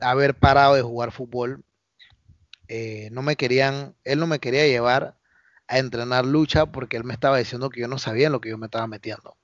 [0.00, 1.64] haber parado de jugar fútbol,
[2.68, 5.16] eh, no me querían, él no me quería llevar
[5.68, 8.50] a entrenar lucha porque él me estaba diciendo que yo no sabía en lo que
[8.50, 9.36] yo me estaba metiendo.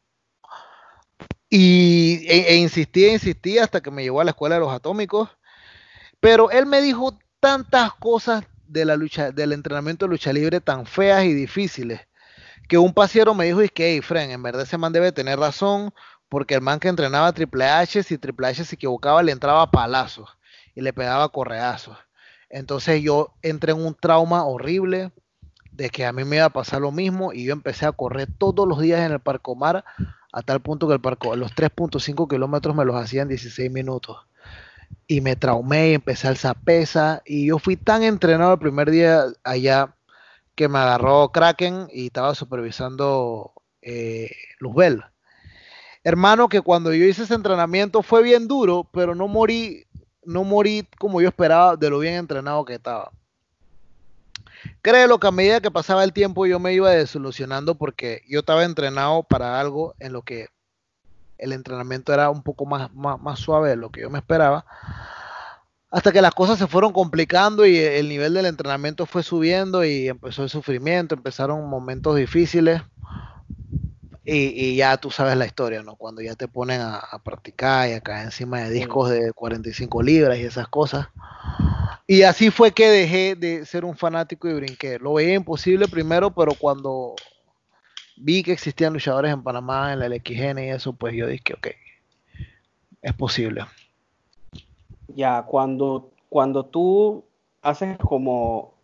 [1.48, 5.30] Y e, e insistía, insistía hasta que me llevó a la escuela de los atómicos.
[6.20, 10.86] Pero él me dijo tantas cosas de la lucha, del entrenamiento de lucha libre tan
[10.86, 12.00] feas y difíciles,
[12.68, 15.38] que un pasiero me dijo, y que, hey, Fren, en verdad ese man debe tener
[15.38, 15.92] razón,
[16.28, 19.70] porque el man que entrenaba Triple H, si Triple H se equivocaba, le entraba a
[19.70, 20.28] palazos
[20.74, 21.96] y le pegaba correazos.
[22.50, 25.12] Entonces yo entré en un trauma horrible,
[25.76, 28.28] de que a mí me iba a pasar lo mismo y yo empecé a correr
[28.38, 29.84] todos los días en el Parcomar
[30.32, 34.18] a tal punto que el parco, los 3.5 kilómetros me los hacía en 16 minutos.
[35.06, 38.90] Y me traumé y empecé a alzar pesa y yo fui tan entrenado el primer
[38.90, 39.95] día allá
[40.56, 45.04] que me agarró Kraken y estaba supervisando eh, Luzbel.
[46.02, 49.86] Hermano, que cuando yo hice ese entrenamiento fue bien duro, pero no morí,
[50.24, 53.12] no morí como yo esperaba de lo bien entrenado que estaba.
[54.82, 58.64] Créelo que a medida que pasaba el tiempo yo me iba desilusionando porque yo estaba
[58.64, 60.48] entrenado para algo en lo que
[61.38, 64.64] el entrenamiento era un poco más, más, suave de lo que yo me esperaba.
[65.96, 70.08] Hasta que las cosas se fueron complicando y el nivel del entrenamiento fue subiendo y
[70.08, 72.82] empezó el sufrimiento, empezaron momentos difíciles.
[74.22, 75.96] Y, ya tú sabes la historia, ¿no?
[75.96, 80.36] Cuando ya te ponen a, practicar y a caer encima de discos de 45 libras
[80.36, 81.08] y esas cosas.
[82.06, 84.98] Y así fue que dejé de ser un fanático y brinqué.
[84.98, 87.14] Lo veía imposible primero, pero cuando
[88.18, 91.68] vi que existían luchadores en Panamá, en la LXN y eso, pues yo dije, ok,
[93.00, 93.64] es posible.
[95.08, 97.24] Ya, cuando, cuando tú
[97.62, 98.74] haces como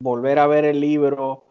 [0.00, 1.44] volver a ver el libro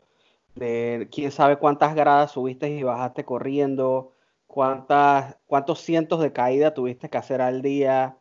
[0.55, 4.13] de quién sabe cuántas gradas subiste y bajaste corriendo,
[4.47, 8.17] cuántas, cuántos cientos de caídas tuviste que hacer al día,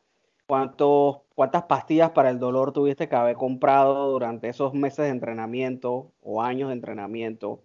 [0.46, 6.10] cuántos ¿Cuántas pastillas para el dolor tuviste que haber comprado durante esos meses de entrenamiento
[6.22, 7.60] o años de entrenamiento?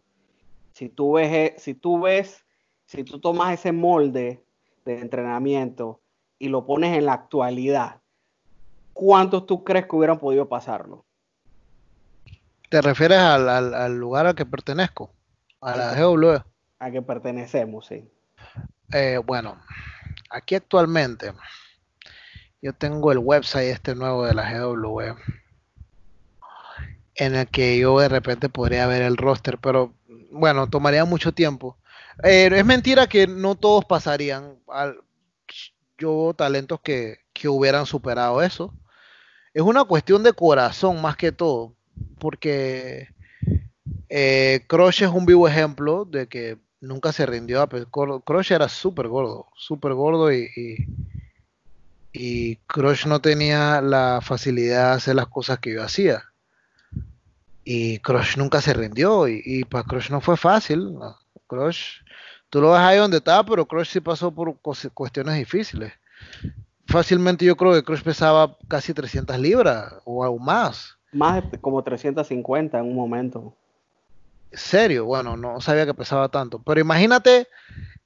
[0.73, 2.43] Si tú ves, e, si tú ves,
[2.85, 4.43] si tú tomas ese molde
[4.83, 6.00] de entrenamiento
[6.41, 8.01] y lo pones en la actualidad,
[8.93, 11.05] ¿cuántos tú crees que hubieran podido pasarlo?
[12.67, 15.11] ¿Te refieres al, lugar al que pertenezco?
[15.61, 16.37] A la GW.
[16.79, 18.09] A que pertenecemos, sí.
[18.91, 19.61] Eh, bueno,
[20.31, 21.31] aquí actualmente
[22.59, 25.13] yo tengo el website este nuevo de la GW
[27.15, 29.93] en el que yo de repente podría ver el roster, pero
[30.31, 31.77] bueno, tomaría mucho tiempo.
[32.23, 34.55] Eh, es mentira que no todos pasarían.
[36.01, 38.73] Yo talentos que, que hubieran superado eso.
[39.53, 41.75] Es una cuestión de corazón más que todo,
[42.19, 43.09] porque
[44.09, 47.67] eh, Crush es un vivo ejemplo de que nunca se rindió.
[48.25, 50.87] Crush era súper gordo, súper gordo y, y,
[52.13, 56.23] y Crush no tenía la facilidad de hacer las cosas que yo hacía.
[57.63, 60.97] Y Crush nunca se rindió y, para Crush no fue fácil.
[61.47, 61.99] Crush,
[62.51, 64.55] tú lo ves ahí donde estaba, pero Crush sí pasó por
[64.93, 65.93] cuestiones difíciles.
[66.85, 70.97] Fácilmente yo creo que Crush pesaba casi 300 libras o algo más.
[71.13, 73.53] Más como 350 en un momento.
[74.51, 75.05] ¿Serio?
[75.05, 76.61] Bueno, no sabía que pesaba tanto.
[76.61, 77.47] Pero imagínate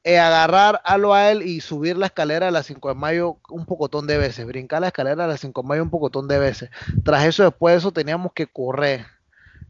[0.03, 3.65] eh, agarrar algo a él y subir la escalera de la 5 de mayo un
[3.65, 4.45] pocotón de veces.
[4.45, 6.69] Brincar la escalera de la 5 de mayo un pocotón de veces.
[7.03, 9.07] Tras eso, después de eso, teníamos que correr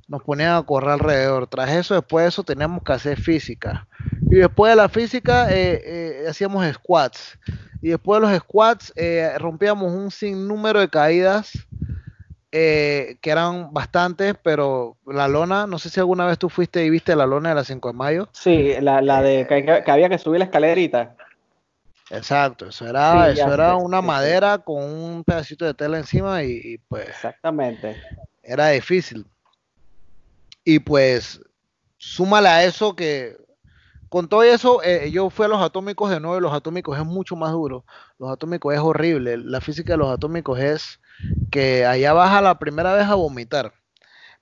[0.08, 1.48] nos ponían a correr alrededor.
[1.48, 3.88] Tras eso, después de eso, teníamos que hacer física.
[4.30, 7.38] Y después de la física, eh, eh, hacíamos squats.
[7.82, 11.68] Y después de los squats, eh, rompíamos un sinnúmero de caídas,
[12.52, 17.14] que eran bastantes, pero la lona, no sé si alguna vez tú fuiste y viste
[17.14, 18.30] la lona de la 5 de mayo.
[18.32, 21.18] Sí, la, de que, había que subir la escalerita.
[22.10, 26.78] Exacto, eso era, eso era una madera con un pedacito de tela encima y, y
[26.78, 27.10] pues...
[27.10, 28.02] Exactamente.
[28.42, 29.26] Era difícil.
[30.64, 31.42] Y pues,
[31.98, 33.36] súmale a eso que
[34.10, 37.06] con todo eso, eh, yo fui a los atómicos de nuevo y los atómicos es
[37.06, 37.86] mucho más duro.
[38.20, 39.38] Los atómicos es horrible.
[39.38, 41.00] La física de los atómicos es
[41.52, 43.74] que allá baja la primera vez a vomitar.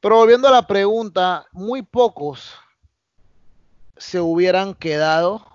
[0.02, 2.54] Pero volviendo a la pregunta, muy pocos
[3.98, 5.46] se hubieran quedado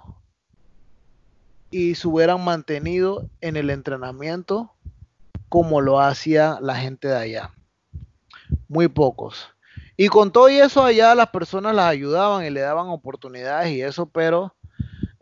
[1.70, 4.72] y se hubieran mantenido en el entrenamiento
[5.48, 7.54] como lo hacía la gente de allá.
[8.68, 9.50] Muy pocos.
[10.00, 13.82] Y con todo y eso allá las personas las ayudaban y le daban oportunidades y
[13.82, 14.54] eso, pero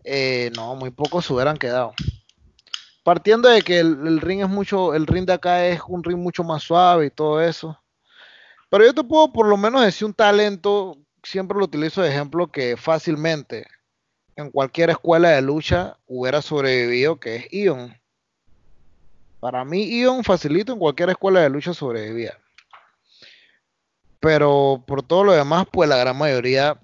[0.04, 1.94] eh, no, muy pocos hubieran quedado.
[3.02, 6.44] Partiendo de que el, ring es mucho, el ring de acá es un ring mucho
[6.44, 7.80] más suave y todo eso.
[8.68, 12.48] Pero yo te puedo por lo menos decir un talento, siempre lo utilizo de ejemplo,
[12.48, 13.66] que fácilmente
[14.36, 17.98] en cualquier escuela de lucha hubiera sobrevivido, que es Ion.
[19.40, 22.38] Para mí, Ion facilito en cualquier escuela de lucha sobrevivía
[24.20, 26.78] pero por todo lo demás, pues la gran mayoría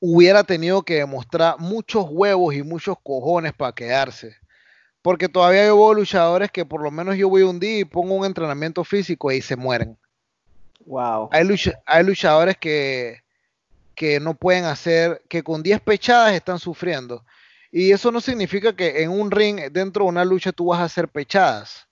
[0.00, 4.36] hubiera tenido que demostrar muchos huevos y muchos cojones para quedarse.
[5.02, 8.26] Porque todavía hay luchadores que por lo menos yo voy un día y pongo un
[8.26, 9.96] entrenamiento físico y se mueren.
[10.84, 11.28] Wow.
[11.32, 11.46] Hay,
[11.86, 13.22] hay luchadores que,
[13.94, 17.24] que no pueden hacer, que con 10 pechadas están sufriendo.
[17.70, 20.84] Y eso no significa que en un ring, dentro de una lucha, tú vas a
[20.84, 21.85] hacer pechadas.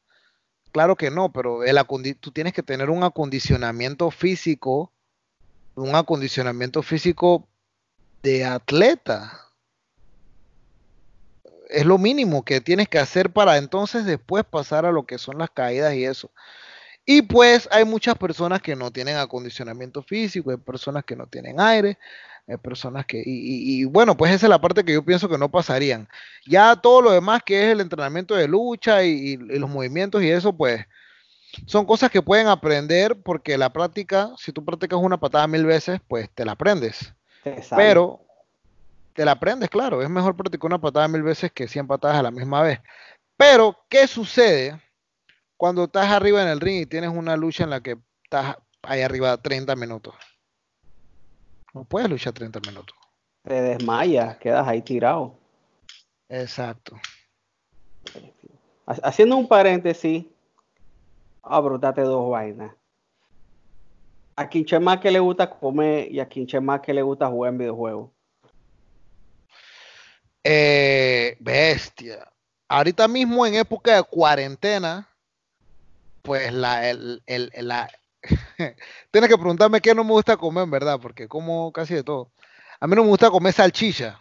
[0.74, 1.78] Claro que no, pero el
[2.18, 4.90] tú tienes que tener un acondicionamiento físico,
[5.76, 7.46] un acondicionamiento físico
[8.24, 9.40] de atleta.
[11.68, 15.38] Es lo mínimo que tienes que hacer para entonces después pasar a lo que son
[15.38, 16.32] las caídas y eso.
[17.06, 21.60] Y pues hay muchas personas que no tienen acondicionamiento físico, hay personas que no tienen
[21.60, 21.98] aire,
[22.46, 25.50] hay personas que, y, bueno, pues esa es la parte que yo pienso que no
[25.50, 26.09] pasarían.
[26.46, 30.54] Ya todo lo demás que es el entrenamiento de lucha y, los movimientos y eso,
[30.54, 30.85] pues
[31.66, 36.00] son cosas que pueden aprender porque la práctica, si tú practicas una patada mil veces,
[36.07, 37.14] pues te la aprendes.
[37.76, 38.20] Pero
[39.14, 42.22] te la aprendes, claro, es mejor practicar una patada mil veces que 100 patadas a
[42.22, 42.80] la misma vez.
[43.37, 44.80] Pero, ¿qué sucede
[45.57, 49.00] cuando estás arriba en el ring y tienes una lucha en la que estás ahí
[49.00, 50.14] arriba 30 minutos?
[51.74, 52.96] No puedes luchar 30 minutos.
[53.42, 55.37] Te desmayas, quedas ahí tirado.
[56.28, 56.96] Exacto.
[58.87, 60.24] Haciendo un paréntesis,
[61.42, 62.72] abrotate dos vainas.
[64.37, 67.52] A Quinche más que le gusta comer y a Quinche más que le gusta jugar
[67.52, 68.10] en videojuegos.
[70.44, 72.30] Eh, bestia.
[72.68, 75.08] Ahorita mismo en época de cuarentena,
[76.22, 77.90] pues la, el, el, la,
[79.10, 82.30] Tienes que preguntarme qué no me gusta comer, en verdad, porque como casi de todo.
[82.80, 84.18] A mí no me gusta comer salchicha.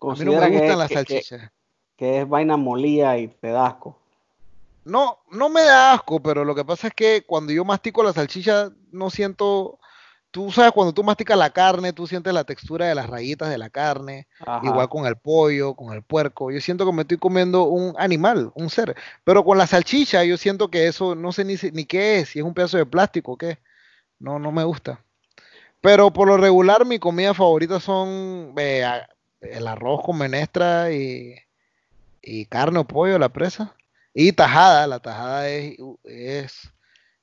[0.00, 1.50] A mí no me gustan las salchichas.
[1.96, 3.98] Que, es vaina molida y te da asco.
[4.84, 8.12] No, no me da asco, pero lo que pasa es que cuando yo mastico la
[8.12, 9.78] salchicha no siento
[10.34, 13.56] tú sabes, cuando tú masticas la carne, tú sientes la textura de las rayitas de
[13.56, 14.26] la carne,
[14.64, 16.50] igual con el pollo, con el puerco.
[16.50, 18.96] Yo siento que me estoy comiendo un animal, un ser.
[19.22, 22.40] Pero con la salchicha, yo siento que eso no sé ni, ni qué es, si
[22.40, 23.58] es un pedazo de plástico o qué.
[24.18, 24.98] No, no me gusta.
[25.80, 28.84] Pero por lo regular, mi comida favorita son eh,
[29.40, 31.36] el arroz con menestra y,
[32.22, 33.76] y carne o pollo, la presa.
[34.12, 36.72] Y tajada, la tajada es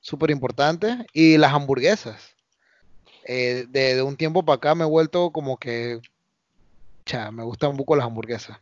[0.00, 1.04] súper importante.
[1.12, 2.32] Y las hamburguesas.
[3.24, 6.00] Eh, de, un tiempo para acá me he vuelto como que,
[7.04, 8.58] cha, me gustan un poco las hamburguesas.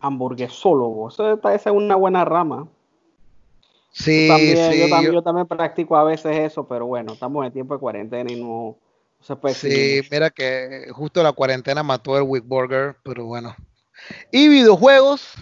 [0.00, 2.68] Hamburguesólogo, eso esa es una buena rama.
[3.90, 4.78] Sí, yo también, sí.
[4.78, 5.22] Yo también, yo...
[5.22, 8.76] también, practico a veces eso, pero bueno, estamos en tiempo de cuarentena y no,
[9.20, 9.54] se puede.
[9.54, 13.56] Sí, mira que justo la cuarentena mató el Wick Burger, pero bueno.
[14.30, 15.32] Y videojuegos,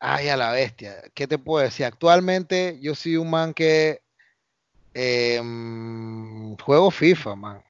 [0.00, 1.02] ay, a la bestia.
[1.14, 1.84] ¿Qué te puedo decir?
[1.84, 4.00] Actualmente yo soy un man que
[4.94, 5.38] eh,
[6.64, 7.62] juego FIFA, man.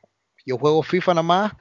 [0.47, 1.53] Yo juego FIFA nada más.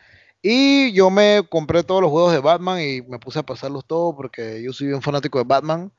[0.42, 4.16] Y yo me compré todos los juegos de Batman y me puse a pasarlos todos
[4.16, 5.92] porque yo soy un fanático de Batman.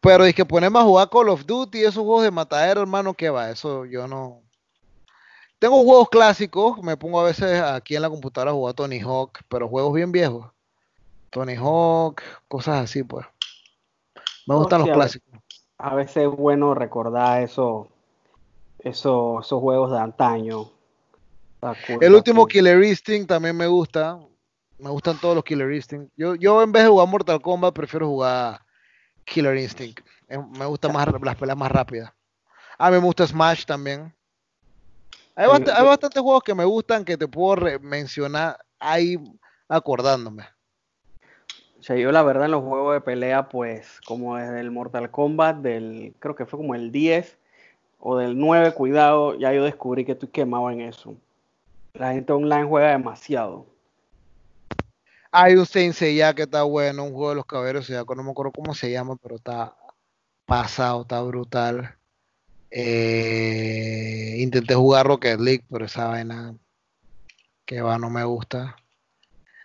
[0.00, 3.30] Pero es que ponerme a jugar Call of Duty esos juegos de matadero, hermano, ¿qué
[3.30, 3.50] va?
[3.50, 4.42] Eso yo no.
[5.58, 9.38] Tengo juegos clásicos, me pongo a veces aquí en la computadora a jugar Tony Hawk,
[9.48, 10.50] pero juegos bien viejos.
[11.30, 13.24] Tony Hawk, cosas así, pues.
[14.46, 15.40] Me gustan los clásicos.
[15.78, 17.88] A veces es bueno recordar eso,
[18.80, 20.75] eso, esos juegos de antaño.
[22.00, 24.18] El último Killer Instinct también me gusta.
[24.78, 26.12] Me gustan todos los Killer Instinct.
[26.16, 28.60] Yo, yo en vez de jugar Mortal Kombat prefiero jugar
[29.24, 30.00] Killer Instinct.
[30.28, 32.12] Me gustan más las peleas más rápidas.
[32.78, 34.14] A mí me gusta Smash también.
[35.34, 39.18] Hay, bast hay bastantes juegos que me gustan que te puedo mencionar ahí
[39.68, 40.44] acordándome.
[41.78, 45.10] O sea, yo la verdad en los juegos de pelea, pues como desde el Mortal
[45.10, 47.38] Kombat, del creo que fue como el 10
[47.98, 51.16] o del 9, cuidado, ya yo descubrí que estoy quemado en eso.
[51.98, 53.66] La gente online juega demasiado.
[55.30, 58.52] Hay un ya que está bueno, un juego de los caballeros ya no me acuerdo
[58.52, 59.76] cómo se llama, pero está
[60.46, 61.94] pasado, está brutal.
[62.70, 66.54] Eh, intenté jugar Rocket League, pero esa vaina
[67.64, 68.76] que va no me gusta.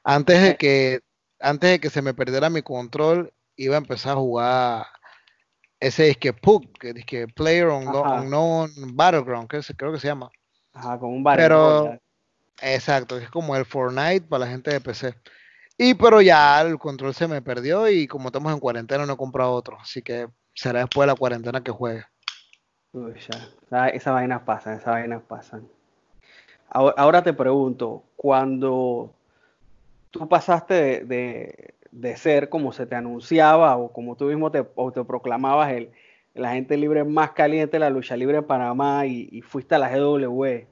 [0.03, 1.01] Antes de que
[1.39, 4.85] antes de que se me perdiera mi control, iba a empezar a jugar
[5.79, 10.29] ese disque PUC, que disque Player Unknown Battleground, que creo que se llama.
[10.73, 11.23] Ajá, como un.
[11.23, 11.97] Pero,
[12.61, 15.15] exacto, es como el Fortnite para la gente de PC.
[15.77, 19.17] Y pero ya el control se me perdió y como estamos en cuarentena no he
[19.17, 22.03] comprado otro, así que será después de la cuarentena que juegue.
[22.93, 23.13] Uy,
[23.71, 25.67] ya, esas vainas pasan, esas vainas pasan.
[26.69, 29.13] Ahora, ahora te pregunto, cuando
[30.11, 34.91] tú pasaste de, de, ser como se te anunciaba o como tú mismo te, o
[34.91, 35.91] te proclamabas el,
[36.33, 39.79] la gente libre más caliente de la lucha libre en Panamá y, y fuiste a
[39.79, 40.67] la GW,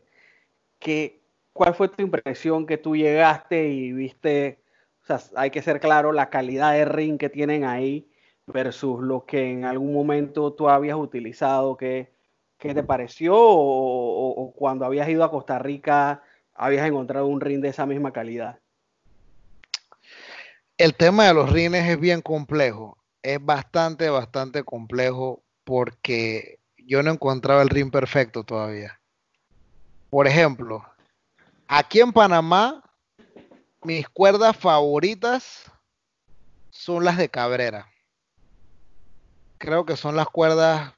[0.80, 1.19] ¿qué,
[1.60, 4.64] ¿cuál fue tu impresión que tú llegaste y viste,
[5.04, 8.10] o sea, hay que ser claro, la calidad de ring que tienen ahí
[8.48, 12.14] versus lo que en algún momento tú habías utilizado, ¿qué,
[12.58, 13.34] qué te pareció?
[13.36, 18.60] O, cuando habías ido a Costa Rica habías encontrado un ring de esa misma calidad
[20.78, 22.98] el tema de los rines es bien complejo.
[23.22, 29.02] Es bastante, bastante complejo porque yo no encontraba el ring perfecto todavía.
[30.10, 30.86] Por ejemplo,
[31.70, 32.84] aquí en Panamá,
[33.84, 35.72] mis cuerdas favoritas
[36.70, 37.90] son las de Cabrera.
[39.58, 40.94] Creo que son las cuerdas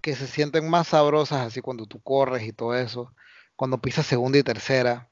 [0.00, 3.12] que se sienten más sabrosas así cuando tú corres y todo eso,
[3.54, 5.10] cuando pisas segunda y tercera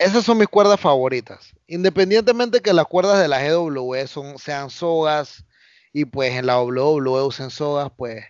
[0.00, 1.54] esas son mis cuerdas favoritas.
[1.66, 5.44] Independientemente que las cuerdas de la GW son, sean sogas
[5.92, 8.24] y pues en la WWE usen sogas, pues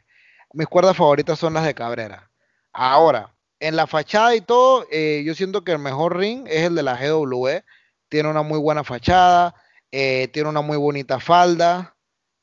[0.53, 2.29] mis cuerdas favoritas son las de Cabrera.
[2.73, 6.75] Ahora, en la fachada y todo, eh, yo siento que el mejor ring es el
[6.75, 7.63] de la GW.
[8.09, 9.55] Tiene una muy buena fachada,
[9.93, 11.95] eh, tiene una muy bonita falda,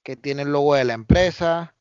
[0.04, 1.76] que tiene el logo de la empresa.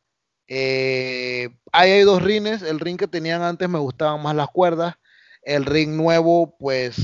[0.48, 2.62] Eh, ahí hay dos rines.
[2.62, 4.96] El ring que tenían antes me gustaban más las cuerdas.
[5.42, 6.96] El ring nuevo, pues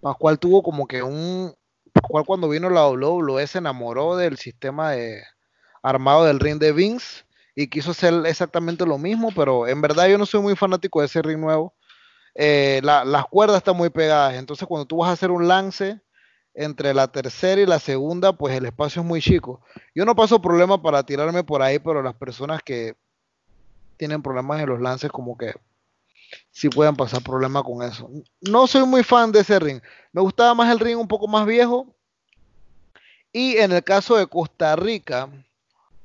[0.00, 1.54] Pascual tuvo como que un.
[1.92, 5.22] Pascual cuando vino la WWE se enamoró del sistema de
[5.82, 7.23] armado del ring de Vince
[7.54, 11.06] y quiso hacer exactamente lo mismo, pero en verdad yo no soy muy fanático de
[11.06, 11.74] ese ring nuevo.
[12.34, 16.00] Eh, la, las cuerdas están muy pegadas, entonces cuando tú vas a hacer un lance
[16.54, 19.60] entre la tercera y la segunda, pues el espacio es muy chico.
[19.94, 22.96] Yo no paso problema para tirarme por ahí, pero las personas que
[23.96, 25.54] tienen problemas en los lances como que
[26.50, 28.10] si puedan pasar problemas con eso.
[28.40, 29.80] No soy muy fan de ese ring.
[30.12, 31.86] Me gustaba más el ring un poco más viejo.
[33.32, 35.28] Y en el caso de Costa Rica,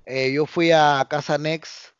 [0.09, 1.93] eh, yo fui a Casa Next.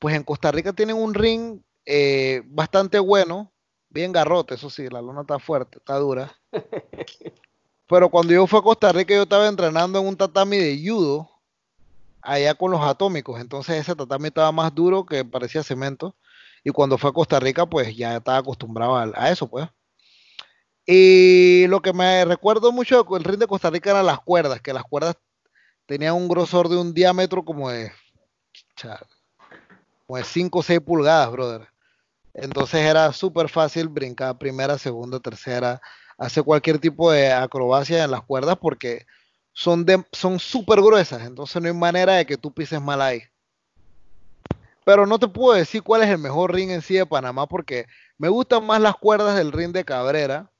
[0.00, 3.52] Pues en Costa Rica tienen un ring eh, bastante bueno.
[3.88, 6.36] bien garrote, eso sí, la lona está fuerte, está dura.
[7.88, 11.30] Pero cuando yo fui a Costa Rica, yo estaba entrenando en un tatami de judo,
[12.20, 13.40] allá con los atómicos.
[13.40, 16.16] Entonces ese tatami estaba más duro que parecía cemento.
[16.64, 19.68] Y cuando fue a Costa Rica, pues ya estaba acostumbrado a, eso, pues.
[20.84, 24.72] Y lo que me recuerdo mucho del ring de Costa Rica eran las cuerdas, que
[24.72, 25.16] las cuerdas
[25.86, 27.92] tenían un grosor de un diámetro como de,
[30.06, 31.68] como de 5 o 6 pulgadas, brother.
[32.34, 35.80] Entonces era súper fácil brincar primera, segunda, tercera,
[36.16, 39.06] hacer cualquier tipo de acrobacia en las cuerdas porque
[39.52, 43.22] son son súper gruesas, entonces no hay manera de que tú pises mal ahí.
[44.84, 47.86] Pero no te puedo decir cuál es el mejor ring en sí de Panamá porque
[48.18, 50.50] me gustan más las cuerdas del ring de Cabrera,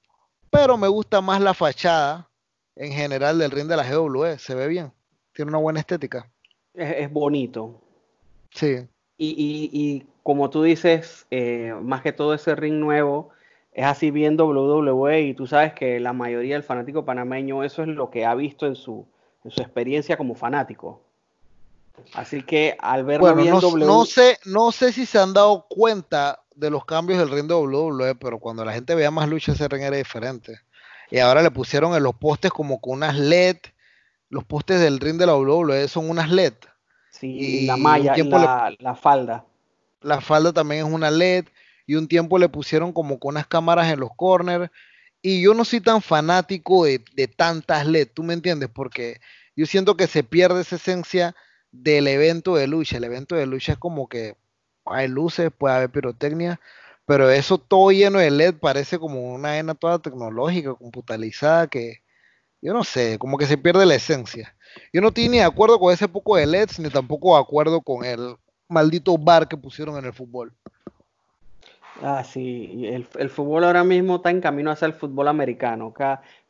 [0.50, 2.28] pero me gusta más la fachada
[2.76, 4.38] en general del ring de la GW.
[4.38, 4.92] Se ve bien,
[5.34, 6.30] tiene una buena estética.
[6.74, 7.80] Es, bonito.
[8.50, 8.86] Sí.
[9.18, 13.30] Y, como tú dices, eh, más que todo ese ring nuevo
[13.72, 17.88] es así viendo WWE y tú sabes que la mayoría del fanático panameño eso es
[17.88, 19.06] lo que ha visto en su,
[19.44, 21.02] en su experiencia como fanático.
[22.14, 26.42] Así que al ver bueno, no, no, sé, no sé si se han dado cuenta
[26.54, 29.68] de los cambios del ring de WWE, pero cuando la gente veía más lucha ese
[29.68, 30.60] ring era diferente.
[31.10, 33.58] Y ahora le pusieron en los postes como con unas LED.
[34.32, 36.54] Los postes del ring de la WWE son unas LED.
[37.10, 39.44] Sí, y la malla, la, la falda.
[40.00, 41.44] La falda también es una LED.
[41.86, 44.70] Y un tiempo le pusieron como con unas cámaras en los corners.
[45.20, 48.70] Y yo no soy tan fanático de, de tantas LED, ¿tú me entiendes?
[48.72, 49.20] Porque
[49.54, 51.36] yo siento que se pierde esa esencia
[51.70, 52.96] del evento de lucha.
[52.96, 54.34] El evento de lucha es como que
[54.86, 56.58] hay luces, puede haber pirotecnia,
[57.04, 62.02] pero eso todo lleno de LED parece como una arena toda tecnológica, computalizada, que
[62.62, 64.54] yo no sé, como que se pierde la esencia.
[64.92, 67.82] Yo no estoy ni de acuerdo con ese poco de LEDs, ni tampoco de acuerdo
[67.82, 68.36] con el
[68.68, 70.52] maldito bar que pusieron en el fútbol.
[72.02, 75.92] Ah, sí, el, el fútbol ahora mismo está en camino hacia el fútbol americano.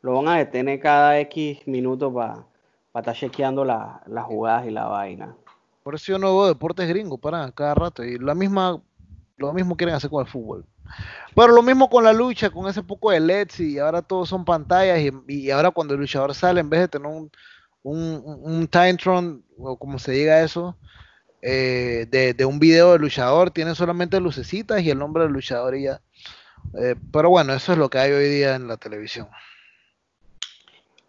[0.01, 2.45] lo van a detener cada X minutos para
[2.93, 5.35] para estar chequeando las jugadas y la vaina.
[5.81, 8.03] Por eso yo no veo deportes gringos para cada rato.
[8.05, 8.79] Y la misma,
[9.37, 10.65] lo mismo quieren hacer con el fútbol.
[11.35, 14.45] Pero lo mismo con la lucha, con ese poco de LEDs y ahora todos son
[14.45, 17.31] pantallas y, ahora cuando el luchador sale, en vez de tener un,
[17.83, 20.77] un, un Tron, o como se diga eso,
[21.41, 25.83] eh, de, un video del luchador, tiene solamente lucecitas y el nombre del luchador y
[25.83, 26.01] ya.
[26.79, 29.27] Eh, pero bueno, eso es lo que hay hoy día en la televisión.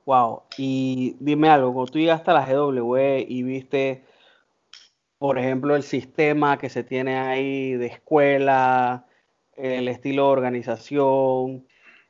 [0.07, 4.05] Wow, y dime algo, cuando tú llegaste a la GW y viste,
[5.19, 9.07] por ejemplo, el sistema que se tiene ahí de escuela,
[9.57, 11.67] el estilo de organización,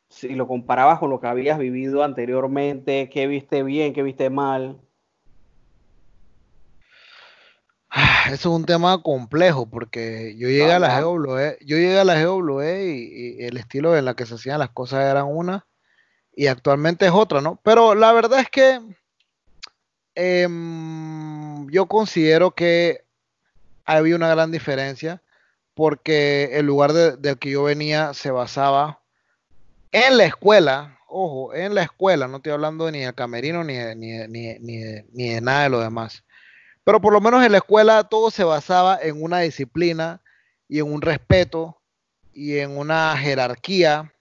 [0.08, 4.80] si lo comparabas con lo que habías vivido anteriormente, ¿qué viste bien, qué viste mal?
[7.90, 12.04] Ah, eso es un tema complejo porque yo llegué a la GW, yo llegué a
[12.04, 15.66] la GW y, y, el estilo en la que se hacían las cosas eran una
[16.32, 17.60] y actualmente es otra, ¿no?
[17.62, 18.80] Pero la verdad es que
[20.14, 23.04] em, yo considero que
[23.84, 25.22] había una gran diferencia
[25.74, 29.00] porque el lugar del que yo venía se basaba
[29.92, 34.26] en la escuela, ojo, en la escuela, no estoy hablando ni de camerino ni ni,
[34.28, 34.58] ni,
[35.12, 36.24] ni de nada de lo demás.
[36.84, 40.20] Pero por lo menos en la escuela todo se basaba en una disciplina
[40.68, 41.80] y en un respeto
[42.32, 44.12] y en una jerarquía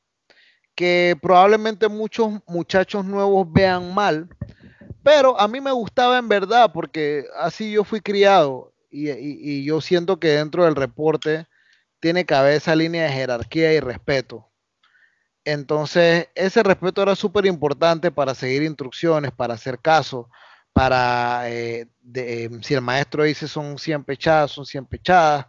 [0.76, 4.30] que probablemente muchos muchachos nuevos vean mal,
[5.04, 10.20] pero a mí me gustaba en verdad porque así yo fui criado y, yo siento
[10.20, 11.47] que dentro del reporte
[11.99, 14.49] tiene cabeza línea de jerarquía y respeto.
[15.45, 20.30] Entonces, ese respeto era súper importante para seguir instrucciones, para hacer caso,
[20.72, 25.47] para, eh, eh, si el maestro dice son 100 pechadas, son 100 pechadas,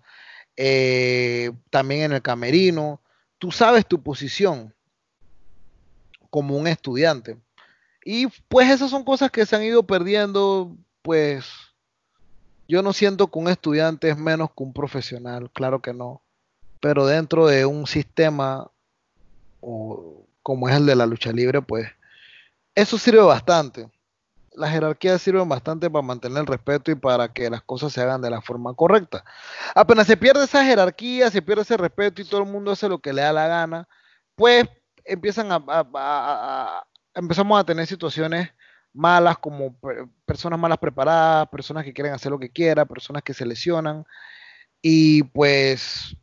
[0.56, 3.00] eh, también en el camerino,
[3.38, 4.74] tú sabes tu posición
[6.30, 7.36] como un estudiante.
[8.04, 11.46] Y pues esas son cosas que se han ido perdiendo, pues
[12.68, 16.22] yo no siento que un estudiante es menos que un profesional, claro que no.
[16.80, 18.70] Pero dentro de un sistema
[19.60, 21.88] o, como es el de la lucha libre, pues
[22.74, 23.88] eso sirve bastante.
[24.52, 28.20] Las jerarquías sirven bastante para mantener el respeto y para que las cosas se hagan
[28.20, 29.24] de la forma correcta.
[29.74, 32.98] Apenas se pierde esa jerarquía, se pierde ese respeto y todo el mundo hace lo
[32.98, 33.88] que le da la gana,
[34.36, 34.66] pues
[35.04, 36.84] empiezan a,
[37.14, 38.50] empezamos a tener situaciones
[38.92, 39.76] malas como
[40.24, 44.04] personas malas preparadas, personas que quieren hacer lo que quieran, personas que se lesionan
[44.80, 46.16] y pues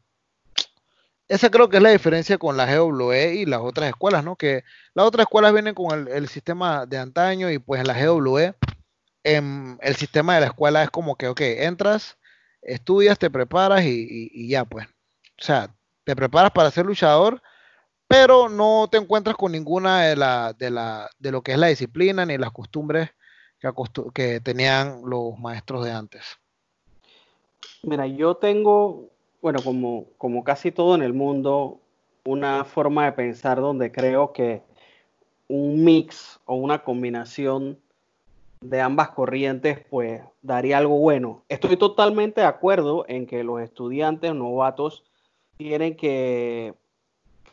[1.27, 4.35] esa creo que es la diferencia con la GWE y las otras escuelas, ¿no?
[4.35, 4.63] Que
[4.93, 8.53] las otras escuelas vienen con el, sistema de antaño y pues en la GWE
[9.23, 12.17] en, el sistema de la escuela es como que, ok, entras,
[12.61, 14.87] estudias, te preparas y, y ya pues.
[14.87, 15.73] O sea,
[16.03, 17.41] te preparas para ser luchador,
[18.11, 21.67] pero no te encuentras con ninguna de, la, de, la, de lo que es la
[21.67, 23.09] disciplina ni las costumbres
[23.59, 23.69] que,
[24.13, 26.37] que tenían los maestros de antes.
[27.83, 29.07] Mira, yo tengo,
[29.41, 31.79] bueno, como, como casi todo en el mundo,
[32.25, 34.61] una forma de pensar donde creo que
[35.47, 37.79] un mix o una combinación
[38.59, 41.43] de ambas corrientes, pues daría algo bueno.
[41.47, 45.03] Estoy totalmente de acuerdo en que los estudiantes novatos
[45.57, 46.73] tienen que,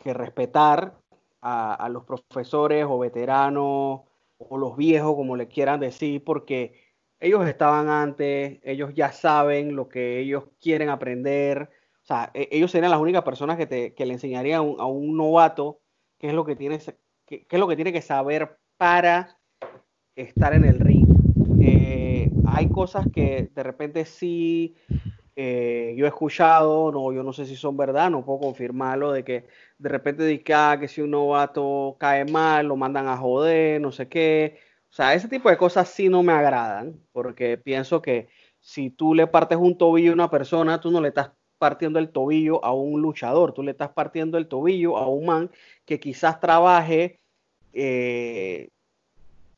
[0.05, 0.94] respetar
[1.40, 4.01] a, los profesores o veteranos
[4.38, 6.74] o los viejos, como le quieran decir, porque
[7.20, 11.70] ellos estaban antes, ellos ya saben lo que ellos quieren aprender.
[12.03, 15.80] O sea, e, ellos serían las únicas personas que, te, le enseñarían a un, novato
[16.18, 16.78] qué es lo que tiene,
[17.26, 19.38] qué es lo que tiene que saber para
[20.14, 21.07] estar en el ring.
[21.61, 24.74] Eh, hay cosas que de repente sí
[25.41, 29.22] eh, yo he escuchado, no, yo no sé si son verdad, no puedo confirmarlo, de
[29.22, 29.47] que
[29.78, 33.93] de repente dice ah, que si un novato cae mal, lo mandan a joder, no
[33.93, 34.59] sé qué.
[34.91, 38.28] O sea, ese tipo de cosas sí no me agradan, porque pienso que
[38.59, 42.11] si tú le partes un tobillo a una persona, tú no le estás partiendo el
[42.11, 45.51] tobillo a un luchador, tú le estás partiendo el tobillo a un man
[45.84, 47.20] que quizás trabaje
[47.72, 48.70] eh,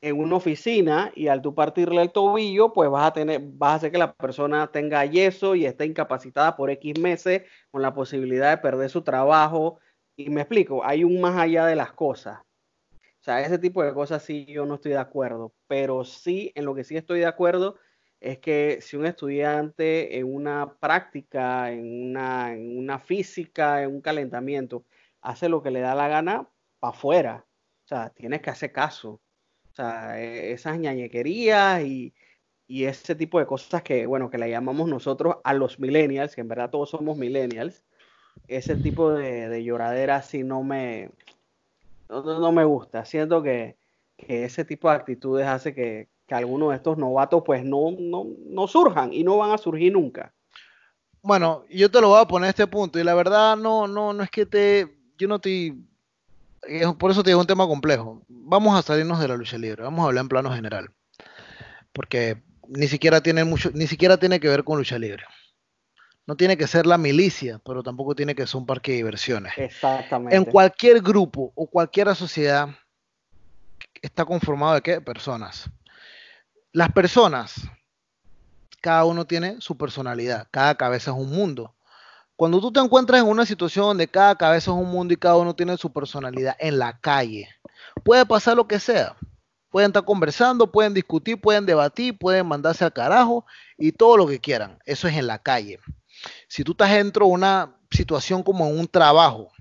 [0.00, 3.74] en una oficina y al tú partirle el tobillo, pues vas a tener, vas a
[3.76, 8.50] hacer que la persona tenga yeso y esté incapacitada por X meses con la posibilidad
[8.50, 9.78] de perder su trabajo.
[10.16, 12.40] Y me explico, hay un más allá de las cosas.
[12.92, 16.64] O sea, ese tipo de cosas sí yo no estoy de acuerdo, pero sí, en
[16.64, 17.76] lo que sí estoy de acuerdo
[18.20, 24.00] es que si un estudiante en una práctica, en una, en una física, en un
[24.00, 24.84] calentamiento,
[25.20, 26.48] hace lo que le da la gana,
[26.78, 27.46] para afuera.
[27.84, 29.20] O sea, tienes que hacer caso
[30.16, 32.14] e, esas ñañequerías y,
[32.68, 36.46] ese tipo de cosas que, bueno, que le llamamos nosotros a los millennials, que en
[36.46, 37.82] verdad todos somos millennials,
[38.46, 41.10] ese tipo de, lloradera sí no me,
[42.08, 43.04] no, me gusta.
[43.04, 43.76] Siento que,
[44.18, 49.12] ese tipo de actitudes hace que, algunos de estos novatos pues no, no, no surjan
[49.12, 50.32] y no van a surgir nunca.
[51.22, 54.12] Bueno, yo te lo voy a poner a este punto y la verdad no, no,
[54.12, 55.89] no es que te, yo no estoy
[56.98, 58.24] por eso te digo un tema complejo.
[58.28, 60.90] Vamos a salirnos de la lucha libre, vamos a hablar en plano general.
[61.92, 65.24] Porque ni siquiera tiene mucho, ni siquiera tiene que ver con lucha libre.
[66.26, 69.52] No tiene que ser la milicia, pero tampoco tiene que ser un parque de diversiones.
[69.56, 70.36] Exactamente.
[70.36, 72.68] En cualquier grupo o cualquier sociedad
[74.00, 75.00] está conformado de qué?
[75.00, 75.68] Personas.
[76.72, 77.68] Las personas,
[78.80, 81.74] cada uno tiene su personalidad, cada cabeza es un mundo.
[82.40, 85.36] Cuando tú te encuentras en una situación donde cada cabeza es un mundo y cada
[85.36, 87.50] uno tiene su personalidad en la calle,
[88.02, 89.14] puede pasar lo que sea.
[89.68, 93.44] Pueden estar conversando, pueden discutir, pueden debatir, pueden mandarse al carajo
[93.76, 94.78] y todo lo que quieran.
[94.86, 95.80] Eso es en la calle.
[96.48, 99.52] Si tú estás dentro de una situación como en un trabajo,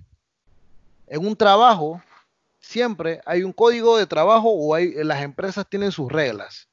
[1.08, 2.02] en un trabajo
[2.62, 6.70] siempre hay un código de trabajo o hay, las empresas tienen sus reglas.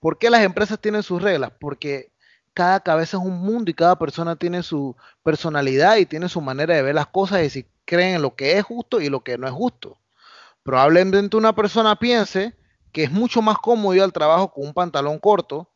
[0.00, 1.52] ¿Por qué las empresas tienen sus reglas?
[1.60, 2.11] Porque
[2.54, 6.74] cada cabeza es un mundo y cada persona tiene su personalidad y tiene su manera
[6.74, 9.38] de ver las cosas y si creen en lo que es justo y lo que
[9.38, 9.98] no es justo.
[10.62, 12.54] Probablemente una persona piense
[12.92, 15.68] que es mucho más cómodo ir al trabajo con un pantalón corto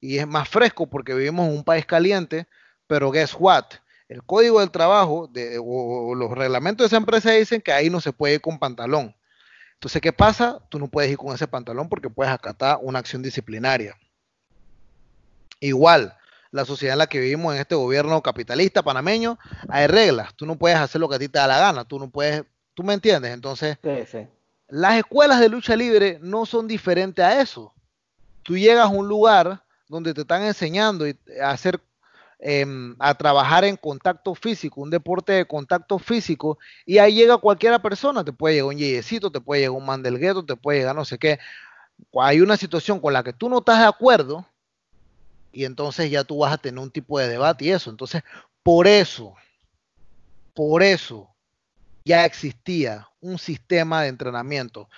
[0.00, 2.48] y es más fresco porque vivimos en un país caliente,
[2.86, 3.64] pero guess what?
[4.08, 5.30] El código del trabajo
[5.60, 9.14] o, los reglamentos de esa empresa dicen que ahí no se puede ir con pantalón.
[9.74, 10.60] Entonces, ¿qué pasa?
[10.68, 13.96] Tú no puedes ir con ese pantalón porque puedes acatar una acción disciplinaria.
[15.60, 16.16] Igual,
[16.52, 19.38] la sociedad en la que vivimos en este gobierno capitalista panameño,
[19.68, 20.34] hay reglas.
[20.34, 21.84] Tú no puedes hacer lo que a ti te da la gana.
[21.84, 22.44] Tú no puedes,
[22.74, 23.32] tú me entiendes.
[23.32, 23.78] Entonces,
[24.68, 27.72] las escuelas de lucha libre no son diferentes a eso.
[28.42, 31.06] Tú llegas a un lugar donde te están enseñando
[31.42, 31.80] a hacer
[32.38, 37.80] em, a trabajar en contacto físico, un deporte de contacto físico, y ahí llega cualquiera
[37.80, 40.80] persona, te puede llegar un yeyecito, te puede llegar un man del gueto, te puede
[40.80, 41.38] llegar no sé qué.
[42.20, 44.44] Hay una situación con la que tú no estás de acuerdo,
[45.52, 47.90] y entonces ya tú vas a tener un tipo de debate y eso.
[47.90, 48.22] Entonces,
[48.62, 49.34] por eso,
[50.54, 51.28] por eso
[52.04, 54.88] ya existía un sistema de entrenamiento.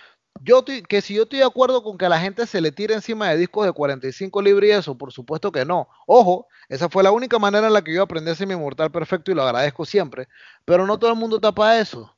[0.42, 2.94] Yo que si yo estoy de acuerdo con que a la gente se le tire
[2.94, 5.88] encima de discos de 45 libras y eso, por supuesto que no.
[6.06, 8.90] Ojo, esa fue la única manera en la que yo aprendí a ser mi mortal
[8.90, 10.28] perfecto y lo agradezco siempre.
[10.64, 12.14] Pero no todo el mundo tapa eso.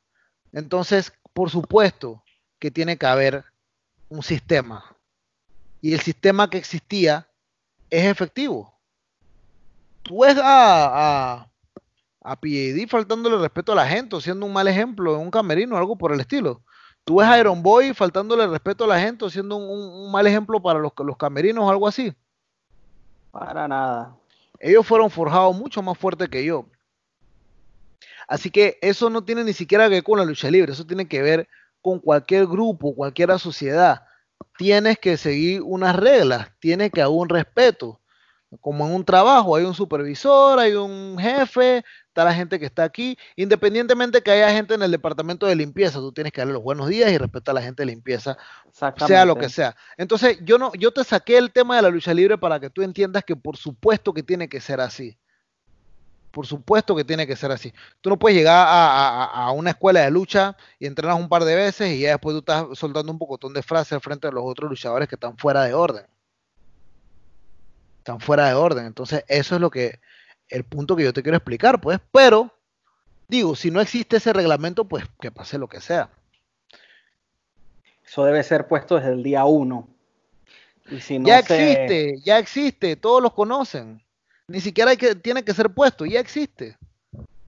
[0.53, 2.23] Entonces, por supuesto
[2.59, 3.45] que tiene que haber
[4.09, 4.97] un sistema.
[5.83, 7.29] Y el sistema que existía
[7.91, 8.73] es efectivo.
[10.03, 11.51] Tú ves a, a,
[12.21, 15.79] a PAD faltándole respeto a la gente, siendo un mal ejemplo en un camerino o
[15.79, 16.63] algo por el estilo.
[17.05, 20.79] Tú ves a Iron Boy faltándole respeto a la gente, siendo un, mal ejemplo para
[20.79, 22.13] los, los camerinos o algo así.
[23.31, 24.17] Para nada.
[24.59, 26.67] Ellos fueron forjados mucho más fuerte que yo.
[28.27, 31.07] Así que eso no tiene ni siquiera que ver con la lucha libre, eso tiene
[31.07, 31.49] que ver
[31.81, 34.06] con cualquier grupo, cualquier sociedad.
[34.59, 38.01] Tienes que seguir unas reglas, tienes que haber un respeto.
[38.61, 42.85] Como en un trabajo, hay un supervisor, hay un jefe, está la gente que está
[42.85, 43.19] aquí.
[43.35, 46.89] Independientemente que haya gente en el departamento de limpieza, tú tienes que darle los buenos
[46.89, 48.39] días y respetar a la gente de limpieza,
[48.97, 49.77] sea lo que sea.
[49.99, 52.83] Entonces, yo no, yo te saqué el tema de la lucha libre para que tú
[52.83, 55.19] entiendas que por supuesto que tiene que ser así.
[56.37, 57.73] Por supuesto que tiene que ser así.
[58.03, 61.93] Tú no puedes llegar a, una escuela de lucha y entrenas un par de veces
[61.93, 65.09] y ya después tú estás soltando un pocotón de frases frente a los otros luchadores
[65.09, 66.05] que están fuera de orden.
[67.97, 68.85] Están fuera de orden.
[68.85, 69.99] Entonces, eso es lo que,
[70.51, 72.01] el punto que yo te quiero explicar, pues.
[72.13, 72.53] Pero,
[73.29, 76.11] digo, si no existe ese reglamento, pues que pase lo que sea.
[78.07, 79.89] Eso debe ser puesto desde el día uno.
[81.25, 84.06] ya existe, ya existe, todos los conocen.
[84.49, 86.77] Ni siquiera hay que, tiene que ser puesto, ya existe.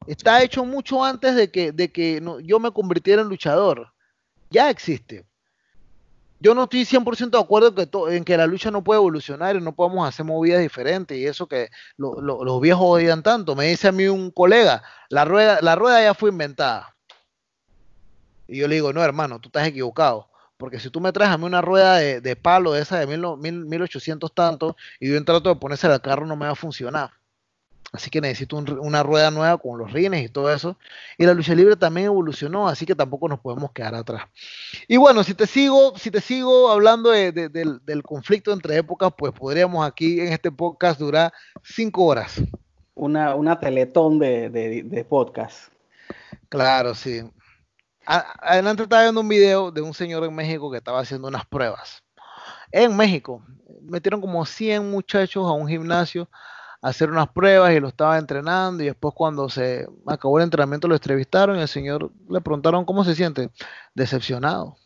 [0.06, 3.92] Está hecho mucho antes de que, yo me convirtiera en luchador.
[4.50, 5.26] Ya existe.
[6.40, 9.74] Yo no estoy 100% de acuerdo en que la lucha no puede evolucionar y no
[9.74, 13.54] podemos hacer movidas diferentes y eso que los viejos odian tanto.
[13.54, 16.96] Me dice a mí un colega, la rueda, la rueda ya fue inventada.
[18.46, 20.27] Y yo le digo, no hermano, tú estás equivocado.
[20.58, 23.64] Porque si tú me traes a mí una rueda de, palo de esa de mil,
[23.64, 27.12] 1800 tanto y yo trato de ponerse al carro, no me va a funcionar.
[27.92, 30.76] Así que necesito una rueda nueva con los rines y todo eso.
[31.16, 34.24] Y la lucha libre también evolucionó, así que tampoco nos podemos quedar atrás.
[34.88, 39.86] Y bueno, si te sigo, si te sigo hablando del, conflicto entre épocas, pues podríamos
[39.86, 41.32] aquí en este podcast durar
[41.62, 42.42] cinco horas.
[42.94, 45.72] Una, una teletón de, de podcast.
[46.50, 47.22] Claro, sí
[48.08, 52.02] adelante estaba viendo un video de un señor en México que estaba haciendo unas pruebas.
[52.72, 53.44] En México,
[53.82, 56.28] metieron como 100 muchachos a un gimnasio
[56.80, 60.88] a hacer unas pruebas y lo estaba entrenando y después cuando se acabó el entrenamiento
[60.88, 63.50] lo entrevistaron y el señor le preguntaron cómo se siente.
[63.94, 64.76] Decepcionado.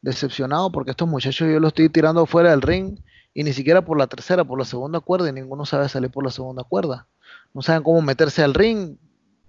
[0.00, 2.98] Decepcionado porque estos muchachos yo los estoy tirando fuera del ring
[3.34, 6.24] y ni siquiera por la tercera, por la segunda cuerda y ninguno sabe salir por
[6.24, 7.06] la segunda cuerda.
[7.54, 8.96] No saben cómo meterse al ring,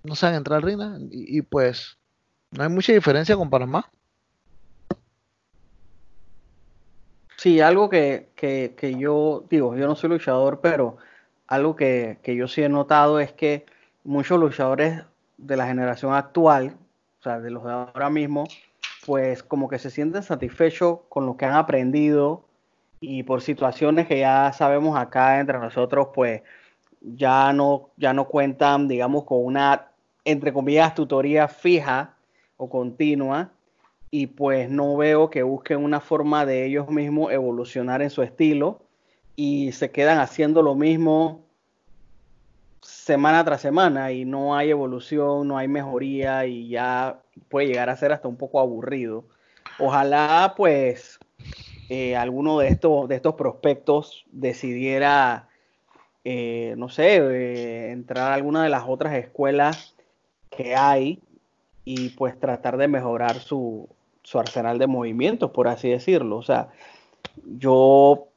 [0.04, 0.80] no saben entrar al ring
[1.12, 1.99] y pues
[2.52, 3.90] no hay mucha diferencia con Panamá.
[7.38, 8.28] Sí, algo que,
[8.98, 10.98] yo digo, yo no soy luchador, pero
[11.48, 13.66] algo que, yo sí he notado es que
[14.04, 15.04] muchos luchadores
[15.38, 16.76] de la generación actual,
[17.20, 18.44] o sea, de los de ahora mismo,
[19.06, 22.44] pues como que se sienten satisfechos con lo que han aprendido
[23.00, 26.42] y por situaciones que ya sabemos acá entre nosotros, pues
[27.02, 29.88] ya no, ya no cuentan, digamos, con una,
[30.26, 32.18] entre comillas, tutoría fija
[32.60, 33.52] o continua
[34.12, 38.82] y pues no veo que busquen una forma de ellos mismos evolucionar en su estilo
[39.38, 41.46] y se quedan haciendo lo mismo
[42.82, 47.96] semana tras semana y no hay evolución, no hay mejoría y ya puede llegar a
[47.96, 49.24] ser hasta un poco aburrido.
[49.80, 51.18] Ojalá pues
[51.88, 55.48] eh, alguno de estos, de estos prospectos decidiera,
[56.26, 59.96] eh, no sé, eh, entrar a alguna de las otras escuelas
[60.50, 61.22] que hay
[61.92, 63.90] y pues tratar de mejorar su,
[64.36, 66.38] arsenal de movimientos, por así decirlo.
[66.38, 66.70] O sea,
[67.58, 68.28] yo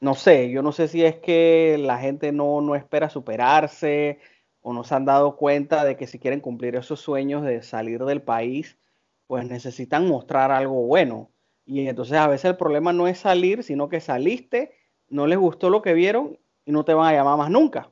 [0.00, 4.18] no sé, yo no sé si es que la gente no, no espera superarse
[4.62, 8.02] o no se han dado cuenta de que si quieren cumplir esos sueños de salir
[8.06, 8.78] del país,
[9.26, 11.28] pues necesitan mostrar algo bueno.
[11.66, 14.72] Y entonces a veces el problema no es salir, sino que saliste,
[15.10, 17.90] no les gustó lo que vieron y no te van a llamar más nunca.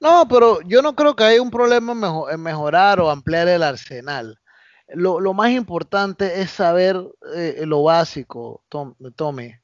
[0.00, 1.94] No, pero yo no creo que haya un problema
[2.30, 4.38] en, mejorar o ampliar el arsenal.
[4.88, 6.96] Lo, más importante es saber
[7.34, 9.54] eh, lo básico, Tommy.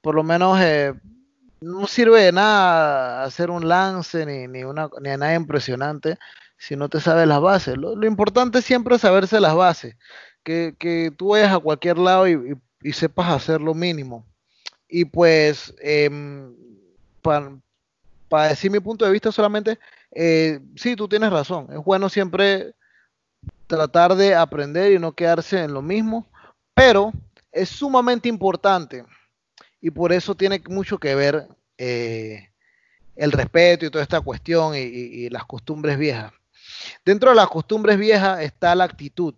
[0.00, 0.94] Por lo menos eh,
[1.60, 6.18] no sirve de nada hacer un lance ni, ni, una, ni nada impresionante
[6.58, 7.76] si no te sabes las bases.
[7.76, 9.96] Lo, importante siempre es saberse las bases.
[10.42, 12.58] Que, que tú vayas a cualquier lado y,
[12.92, 14.26] sepas hacer lo mínimo.
[14.88, 16.54] Y pues, em,
[17.22, 17.56] para
[18.42, 19.78] decir mi punto de vista solamente,
[20.10, 21.68] eh, sí, tú tienes razón.
[21.70, 22.74] Es bueno siempre
[23.66, 26.26] tratar de aprender y no quedarse en lo mismo,
[26.74, 27.12] pero
[27.52, 29.04] es sumamente importante
[29.80, 32.50] y por eso tiene mucho que ver eh,
[33.16, 36.32] el respeto y toda esta cuestión y, las costumbres viejas.
[37.04, 39.34] Dentro de las costumbres viejas está la actitud,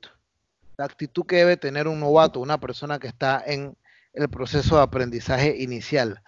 [0.77, 3.77] la actitud que debe tener un novato, una persona que está en
[4.13, 6.23] el proceso de aprendizaje inicial.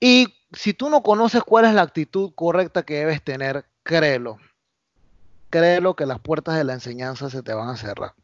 [0.00, 4.38] Y si tú no conoces cuál es la actitud correcta que debes tener, créelo.
[5.50, 8.14] Créelo que las puertas de la enseñanza se te van a cerrar.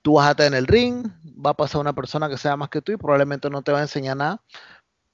[0.00, 1.06] Tú vas a estar en el ring,
[1.44, 3.78] va a pasar una persona que sea más que tú y probablemente no te va
[3.78, 4.40] a enseñar nada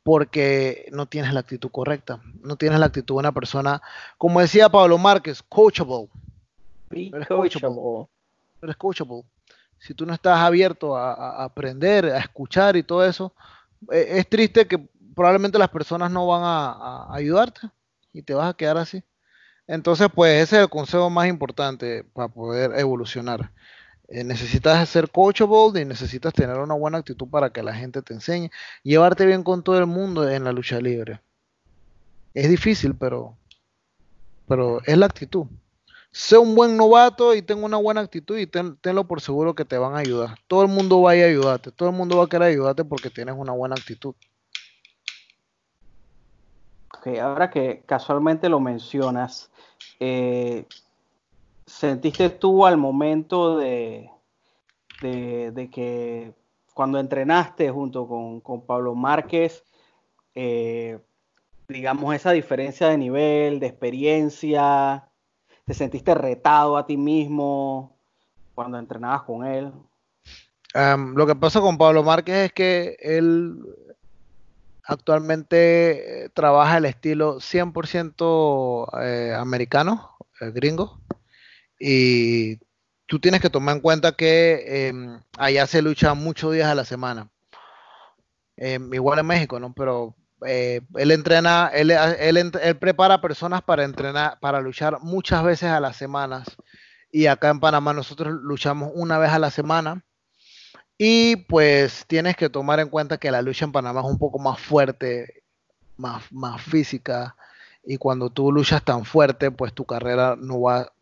[0.02, 2.20] porque no tienes la actitud correcta.
[2.42, 3.82] No tienes la actitud de una persona,
[4.16, 6.08] como decía Pablo Márquez, coachable.
[6.88, 8.08] Be coachable.
[8.62, 9.24] eres coachable.
[9.78, 13.34] Si tú no estás abierto a, a aprender, a escuchar y todo eso,
[13.92, 14.88] eh, es triste que
[15.18, 17.68] probablemente las personas no van a, ayudarte
[18.12, 19.02] y te vas a quedar así.
[19.66, 23.52] Entonces, pues ese es el consejo más importante para poder evolucionar.
[24.08, 28.14] Eh, necesitas ser coachable y necesitas tener una buena actitud para que la gente te
[28.14, 28.50] enseñe.
[28.84, 31.20] Llevarte bien con todo el mundo en la lucha libre.
[32.34, 33.36] Es difícil, pero,
[34.46, 35.46] pero es la actitud.
[36.12, 39.64] Sé un buen novato y ten una buena actitud y ten- tenlo por seguro que
[39.64, 40.38] te van a ayudar.
[40.48, 41.72] Todo el mundo va a a ayudarte.
[41.72, 44.14] Todo el mundo va a querer ayudarte porque tienes una buena actitud.
[47.16, 49.50] Ahora que casualmente lo mencionas,
[50.00, 50.66] eh,
[51.66, 54.10] ¿sentiste tú al momento de,
[55.00, 56.32] de, que
[56.74, 59.64] cuando entrenaste junto con, con Pablo Márquez,
[60.34, 60.98] eh,
[61.68, 65.08] digamos, esa diferencia de nivel, de experiencia,
[65.64, 67.96] te sentiste retado a ti mismo
[68.54, 69.72] cuando entrenabas con él?
[70.74, 73.56] Lo que pasa con Pablo Márquez es que él
[74.88, 81.00] actualmente eh, trabaja el estilo 100% eh, americano, eh, gringo,
[81.80, 82.58] y
[83.06, 86.84] tú tienes que tomar en cuenta que em, allá se lucha muchos días a la
[86.86, 87.30] semana.
[88.56, 89.72] Em, igual en México, ¿no?
[89.74, 90.16] Pero
[90.46, 95.96] eh, él entrena, ent- él prepara personas para entrenar, para luchar muchas veces a las
[95.96, 96.48] semanas.
[97.10, 100.04] Y acá en Panamá nosotros luchamos una vez a la semana.
[100.98, 104.40] Y pues tienes que tomar en cuenta que la lucha en Panamá es un poco
[104.40, 105.44] más fuerte,
[105.96, 107.36] más, más física.
[107.84, 110.92] Y cuando tú luchas tan fuerte, pues tu carrera no va,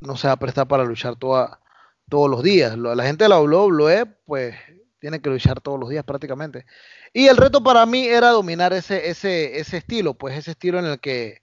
[0.00, 1.60] no se va a prestar para luchar toda,
[2.08, 2.76] todos los días.
[2.76, 4.56] La gente de la WWE, pues,
[4.98, 6.66] tiene que luchar todos los días prácticamente.
[7.12, 10.86] Y el reto para mí era dominar ese, ese, ese estilo, pues ese estilo en
[10.86, 11.42] el que,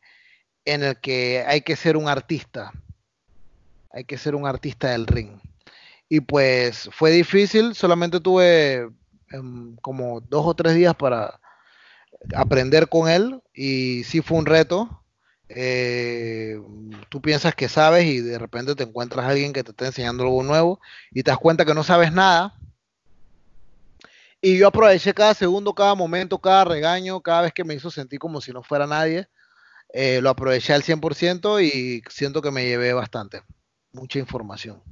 [0.66, 2.74] en el que hay que ser un artista.
[3.92, 5.40] Hay que ser un artista del ring.
[6.14, 8.88] Y pues fue difícil, solamente tuve
[9.32, 11.40] em, como dos o tres días para
[12.36, 15.04] aprender con él y sí fue un reto.
[15.50, 16.56] Eh,
[17.10, 20.24] tú piensas que sabes y de repente te encuentras a alguien que te está enseñando
[20.24, 20.80] algo nuevo
[21.12, 22.54] y te das cuenta que no sabes nada.
[24.42, 28.20] Y yo aproveché cada segundo, cada momento, cada regaño, cada vez que me hizo sentir
[28.20, 29.28] como si no fuera nadie.
[29.94, 33.44] eh, lo aproveché al 100% y siento que me llevé bastante,
[33.94, 34.84] mucha información.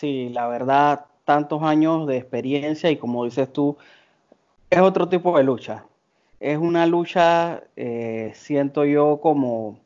[0.00, 3.76] Sí, la verdad, tantos años de experiencia y como dices tú,
[4.70, 5.84] es otro tipo de lucha.
[6.40, 9.78] Es una lucha, eh, siento yo, como,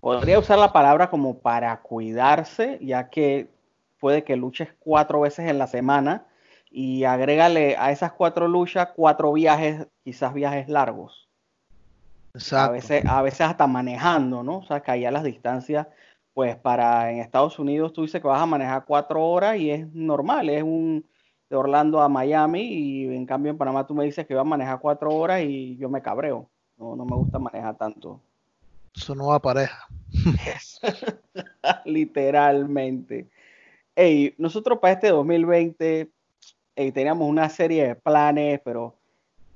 [0.00, 3.48] podría usar la palabra como para cuidarse, ya que
[3.98, 6.26] puede que luches cuatro veces en la semana
[6.70, 11.30] y agrégale a esas cuatro luchas cuatro viajes, quizás viajes largos.
[12.34, 12.72] A Exacto.
[12.72, 14.58] veces, a veces hasta manejando, ¿no?
[14.58, 15.86] O sea, que allá las distancias,
[16.34, 19.86] pues para en Estados Unidos tú dices que vas a manejar cuatro horas y es
[19.94, 21.04] normal, es un
[21.48, 24.44] de Orlando a Miami y en cambio en Panamá tú me dices que vas a
[24.44, 26.48] manejar cuatro horas y yo me cabreo.
[26.76, 28.20] No, no me gusta manejar tanto.
[28.94, 29.86] Eso no va a pareja.
[31.84, 33.28] Literalmente.
[33.94, 36.10] Ey, nosotros para este 2020
[36.76, 38.96] ey, teníamos una serie de planes, pero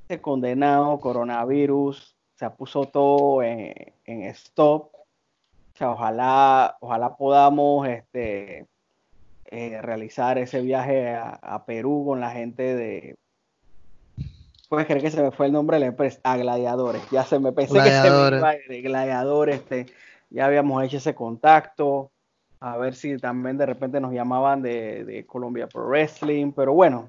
[0.03, 3.75] este condenado coronavirus se puso todo en,
[4.05, 4.93] en stop.
[5.79, 8.67] O sea, ojalá, ojalá podamos este,
[9.45, 13.17] eh, realizar ese viaje a, a Perú con la gente de.
[14.69, 17.09] Puedes creer que se me fue el nombre de la empresa, a Gladiadores.
[17.13, 18.41] Ya se me pensé que se me Gladiadores.
[18.71, 19.55] iba Gladiadores.
[19.61, 19.87] Este,
[20.31, 22.11] ya habíamos hecho ese contacto.
[22.59, 26.51] A ver si también de repente nos llamaban de, de Colombia Pro Wrestling.
[26.51, 27.09] Pero bueno,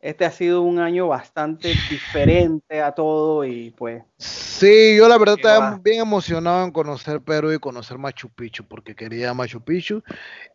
[0.00, 5.36] este ha sido un año bastante diferente a todo y pues Sí, yo la verdad
[5.36, 5.80] estaba va.
[5.82, 10.02] bien emocionado en conocer Perú y conocer Machu Picchu porque quería Machu Picchu.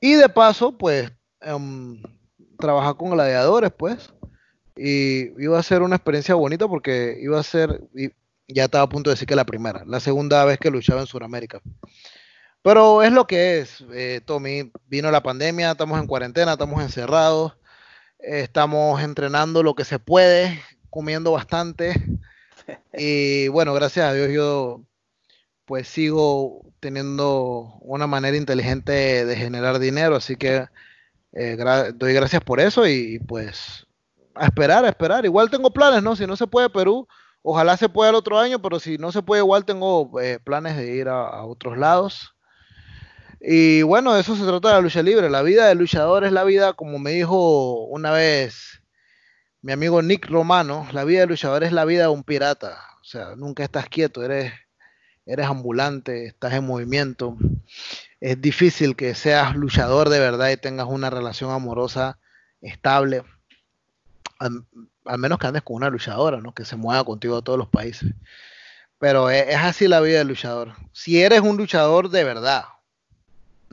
[0.01, 2.01] Y de paso, pues, em,
[2.59, 4.13] trabajar con gladiadores, pues.
[4.75, 8.09] Y iba a ser una experiencia bonita porque iba a ser, y
[8.47, 11.07] ya estaba a punto de decir que la primera, la segunda vez que luchaba en
[11.07, 11.61] Sudamérica.
[12.61, 14.69] Pero es lo que es, eh, Tommy.
[14.87, 17.53] Vino la pandemia, estamos en cuarentena, estamos encerrados,
[18.24, 20.61] estamos entrenando lo que se puede,
[20.91, 21.93] comiendo bastante.
[22.93, 24.82] Y bueno, gracias a Dios yo
[25.65, 30.67] pues sigo teniendo una manera inteligente de generar dinero, así que
[31.34, 33.88] eh, gra- doy gracias por eso y, y, pues
[34.36, 35.26] a esperar, a esperar.
[35.26, 36.15] Igual tengo planes, ¿no?
[36.15, 37.07] Si no se puede Perú,
[37.43, 40.78] ojalá se pueda el otro año, pero si no se puede, igual tengo eh, planes
[40.78, 42.36] de ir a, a otros lados.
[43.45, 45.29] Y bueno, de eso se trata de la lucha libre.
[45.29, 48.81] La vida del luchador es la vida, como me dijo una vez
[49.61, 52.79] mi amigo Nick Romano, la vida del luchador es la vida de un pirata.
[53.01, 54.53] O sea, nunca estás quieto, eres,
[55.25, 57.37] eres ambulante, estás en movimiento.
[58.21, 62.19] es difícil que seas luchador de verdad y tengas una relación amorosa
[62.61, 63.23] estable,
[64.39, 64.65] al,
[65.17, 66.53] menos que andes con una luchadora, ¿no?
[66.53, 68.13] Que se mueva contigo a todos los países.
[68.99, 70.75] Pero es, es así la vida del luchador.
[70.93, 72.63] Si eres un luchador de verdad,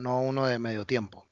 [0.01, 1.25] no uno de medio tiempo.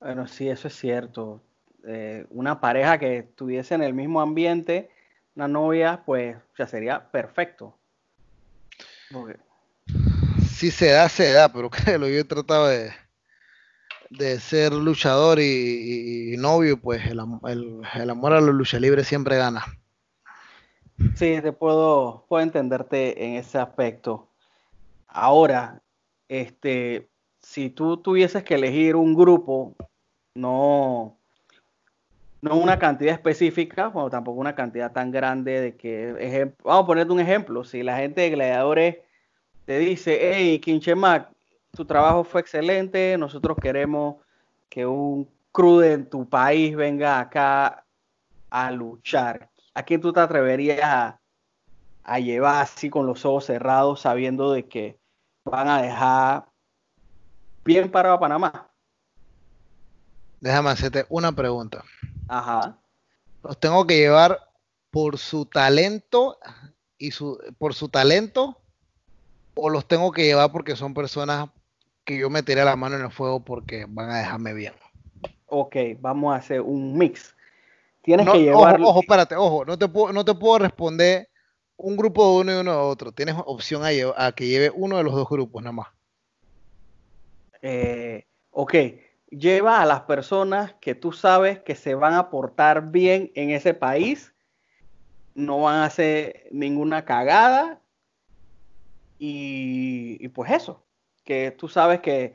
[0.00, 1.42] Bueno, sí, eso es cierto.
[1.86, 4.90] Eh, una pareja que estuviese en el mismo ambiente,
[5.34, 7.74] una novia, pues ya sería perfecto.
[10.50, 12.92] Si se da, se da, pero que lo yo he tratado de,
[14.10, 17.20] de ser luchador y, novio, pues el,
[17.94, 19.64] el, amor a la lucha libre siempre gana.
[21.14, 24.28] Sí, te puedo, puedo entenderte en ese aspecto.
[25.06, 25.80] Ahora,
[26.28, 27.08] este,
[27.40, 29.74] si tú tuvieses que elegir un grupo,
[30.34, 31.18] no,
[32.40, 37.12] no una cantidad específica, o tampoco una cantidad tan grande de que, vamos a ponerte
[37.12, 38.96] un ejemplo, si la gente de gladiadores
[39.64, 41.30] te dice, hey, Quinchemac,
[41.72, 44.16] tu trabajo fue excelente, nosotros queremos
[44.68, 47.84] que un crude en tu país venga acá
[48.50, 49.50] a luchar.
[49.74, 51.20] ¿A quién tú te atreverías a,
[52.04, 54.98] a llevar así con los ojos cerrados, sabiendo de que
[55.44, 56.46] van a dejar
[57.68, 58.66] bien parado a Panamá.
[60.40, 61.84] Déjame hacerte una pregunta.
[62.26, 62.78] Ajá.
[63.42, 64.40] Los tengo que llevar
[64.90, 66.38] por su talento
[66.96, 68.58] y su por su talento
[69.54, 71.50] o los tengo que llevar porque son personas
[72.04, 74.72] que yo meteré la mano en el fuego porque van a dejarme bien.
[75.46, 77.36] Ok, vamos a hacer un mix.
[78.00, 78.80] Tienes que llevar.
[78.80, 81.28] Ojo, ojo, espérate, ojo, no te puedo, no te puedo responder
[81.76, 83.12] un grupo de uno y uno de otro.
[83.12, 85.97] Tienes opción a, a que lleve uno de los dos grupos nada más
[87.62, 88.74] eh, ok,
[89.30, 93.74] lleva a las personas que tú sabes que se van a portar bien en ese
[93.74, 94.34] país,
[95.34, 97.80] no van a hacer ninguna cagada
[99.18, 100.84] y, pues eso,
[101.24, 102.34] que tú sabes que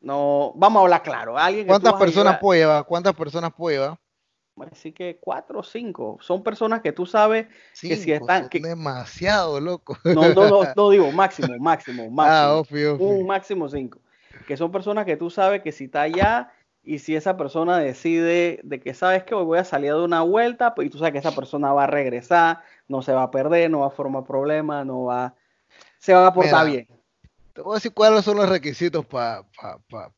[0.00, 2.84] no, vamos a hablar claro, alguien ¿Cuántas personas puede llevar?
[2.86, 3.98] ¿Cuántas personas puede llevar?
[4.72, 6.18] Así que cuatro o cinco.
[6.20, 7.46] Son personas que tú sabes
[7.80, 8.50] que si están.
[8.50, 8.60] Que...
[8.60, 9.96] Demasiado, loco.
[10.04, 12.86] No, no, no, digo máximo, máximo, máximo.
[12.90, 14.00] Ah, Un máximo cinco
[14.46, 16.52] que son personas que tú sabes que si está allá
[16.82, 20.22] y si esa persona decide de que sabes que hoy voy a salir de una
[20.22, 23.30] vuelta, pues y tú sabes que esa persona va a regresar, no se va a
[23.30, 25.34] perder, no va a formar problemas, no va,
[25.98, 26.88] se va a portar bien.
[27.52, 29.44] Te voy a decir cuáles son los requisitos para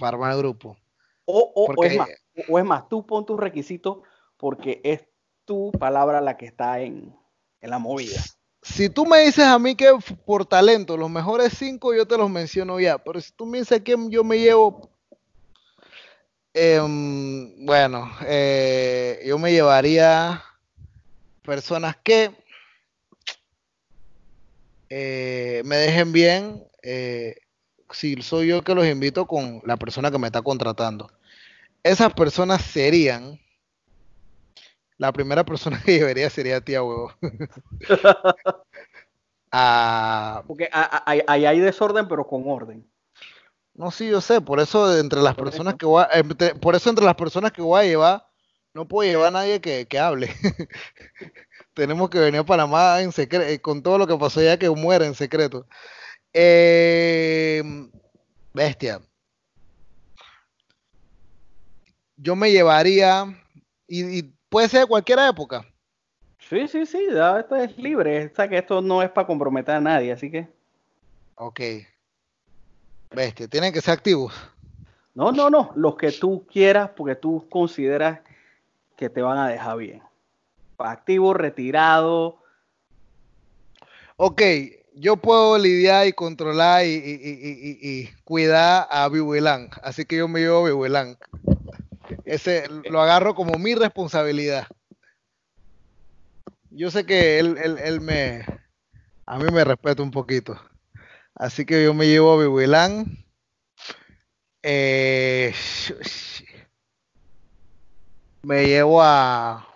[0.00, 0.76] armar el grupo.
[1.24, 2.08] O, o, es más,
[2.48, 3.98] o es más, tú pon tus requisitos
[4.36, 5.06] porque es
[5.44, 7.16] tu palabra la que está en,
[7.60, 8.20] en la movida
[8.62, 9.90] si tú me dices a mí que
[10.24, 12.98] por talento los mejores cinco, yo te los menciono ya.
[12.98, 14.88] Pero si tú me dices que yo me llevo,
[16.54, 20.44] em, bueno, eh, yo me llevaría
[21.42, 22.30] personas que
[24.90, 26.64] eh, me dejen bien.
[26.82, 27.34] Eh,
[27.90, 31.10] si soy yo que los invito con la persona que me está contratando.
[31.82, 33.41] Esas personas serían
[35.02, 37.12] la primera persona que llevaría sería tía huevo.
[39.54, 42.90] Ah, Porque ahí hay desorden, pero con orden.
[43.74, 46.08] No, sí, yo sé, por eso entre las personas que voy a,
[46.58, 48.26] por eso entre las personas que voy a llevar,
[48.72, 50.30] no puedo llevar a nadie que, hable.
[51.74, 54.70] Tenemos que venir a Panamá en secreto, eh, con todo lo que pasó ya que
[54.70, 55.66] muera en secreto.
[56.32, 57.90] Em,
[58.54, 59.02] bestia.
[62.16, 63.26] Yo me llevaría,
[63.86, 65.66] y puede ser de cualquier época.
[66.38, 68.26] Sí, sí, sí, esto es libre.
[68.26, 70.46] O sea que esto no es para comprometer a nadie, así que.
[71.36, 71.60] Ok.
[73.10, 74.34] Bestia, tienen que ser activos.
[75.14, 75.72] No, no, no.
[75.74, 78.20] Los que tú quieras, porque tú consideras
[78.96, 80.02] que te van a dejar bien.
[80.78, 82.38] Activo, retirado.
[84.16, 84.42] Ok,
[84.94, 89.70] yo puedo lidiar y controlar y, cuidar a Bibuelán.
[89.82, 91.16] Así que yo me llevo a.
[92.32, 94.66] Ese lo agarro como mi responsabilidad.
[96.70, 98.46] Yo sé que él, él, me,
[99.26, 100.58] a mí me respeta un poquito.
[101.34, 103.26] Así que yo me llevo a Bibuilán.
[104.62, 105.52] Eh,
[108.44, 109.68] me llevo a.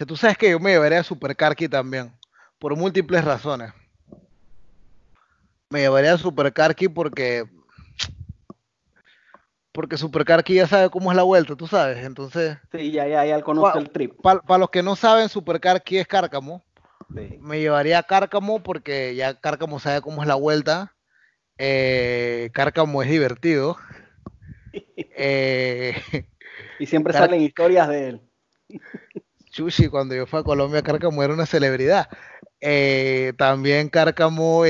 [0.00, 2.12] O tú sabes que yo me llevaré a Supercarqui también,
[2.58, 3.72] por múltiples razones.
[5.70, 7.44] Me llevaría a Supercarqui porque
[9.74, 12.56] porque Supercarqui ya sabe cómo es la vuelta, tú sabes, entonces...
[12.70, 14.14] Sí, ya, ya, ya conoce el trip.
[14.22, 16.64] Para los que no saben, Supercarqui es Cárcamo.
[17.08, 20.94] Me llevaría a Cárcamo porque ya Cárcamo sabe cómo es la vuelta.
[21.58, 23.76] Eh, Cárcamo es divertido.
[25.16, 25.94] Eh,
[26.80, 28.20] y siempre salen historias de él.
[29.52, 32.08] Chuchi, cuando yo fui a Colombia, Cárcamo era una celebridad.
[32.60, 34.64] Eh, también Cárcamo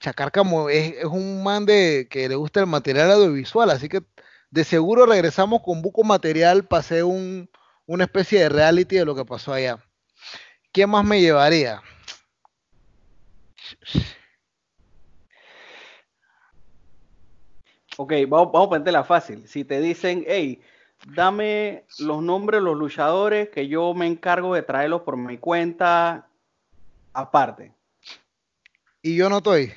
[0.00, 4.02] Chacárcamo es, es, un man de que le gusta el material audiovisual, así que
[4.50, 7.50] de seguro regresamos con buco material para hacer un,
[7.86, 9.78] una especie de reality de lo que pasó allá.
[10.72, 11.82] ¿Qué más me llevaría?
[17.96, 19.46] Ok, vamos, vamos a ponértela fácil.
[19.46, 20.62] Si te dicen, hey,
[21.14, 26.28] dame los nombres de los luchadores que yo me encargo de traerlos por mi cuenta
[27.12, 27.74] aparte.
[29.02, 29.72] Y yo no estoy.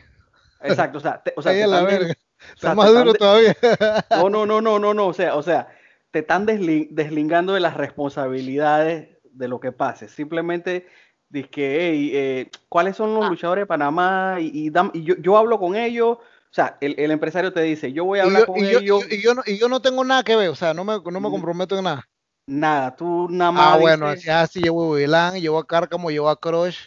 [0.63, 2.13] Exacto, o sea, te, o sea, te la verga.
[2.55, 3.55] Está más duro todavía.
[4.11, 5.67] No, no, no, no, no, no, o sea, o sea,
[6.11, 10.07] te están deslingando de las responsabilidades de lo que pase.
[10.07, 10.87] Simplemente
[11.29, 13.29] dices que, hey, eh, ¿cuáles son los ah.
[13.29, 14.37] luchadores de Panamá?
[14.39, 16.17] Y, y, yo, yo, hablo con ellos.
[16.19, 18.83] O sea, el, el, empresario te dice, yo voy a hablar con ellos.
[19.09, 21.19] y, yo no, y yo no tengo nada que ver, o sea, no me, no
[21.19, 22.07] me comprometo en nada.
[22.45, 23.73] Nada, tú nada más.
[23.73, 26.77] Ah, bueno, así, así llevo a Vilán, llevo a Cárcamo, llevo a Crush.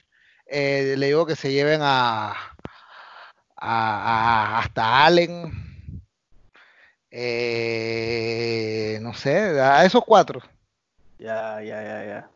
[0.46, 2.34] Eh, le digo que se lleven a,
[3.56, 5.52] a, hasta Allen.
[7.10, 10.40] Eh, no sé, a esos cuatro.
[11.18, 12.30] Ya, ya, ya, ya.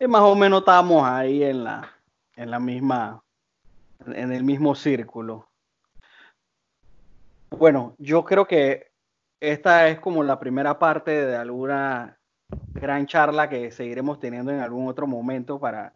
[0.00, 1.90] Y más o menos estamos ahí en la,
[2.36, 3.22] en la misma,
[4.06, 5.48] en el mismo círculo.
[7.50, 8.90] Bueno, yo creo que
[9.40, 12.18] esta es como la primera parte de alguna
[12.72, 15.94] gran charla que seguiremos teniendo en algún otro momento para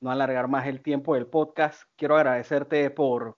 [0.00, 1.82] no alargar más el tiempo del podcast.
[1.96, 3.36] Quiero agradecerte por,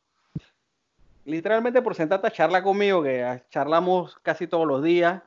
[1.27, 5.23] literalmente por sentarte a charla conmigo, que charlamos casi todos los días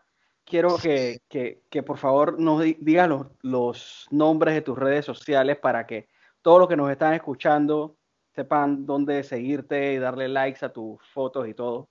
[0.50, 5.86] quiero que, que, por favor nos digas los, los, nombres de tus redes sociales para
[5.86, 6.10] que
[6.41, 7.95] todos los que nos están escuchando
[8.36, 11.88] sepan dónde seguirte y darle likes a tus fotos y todo.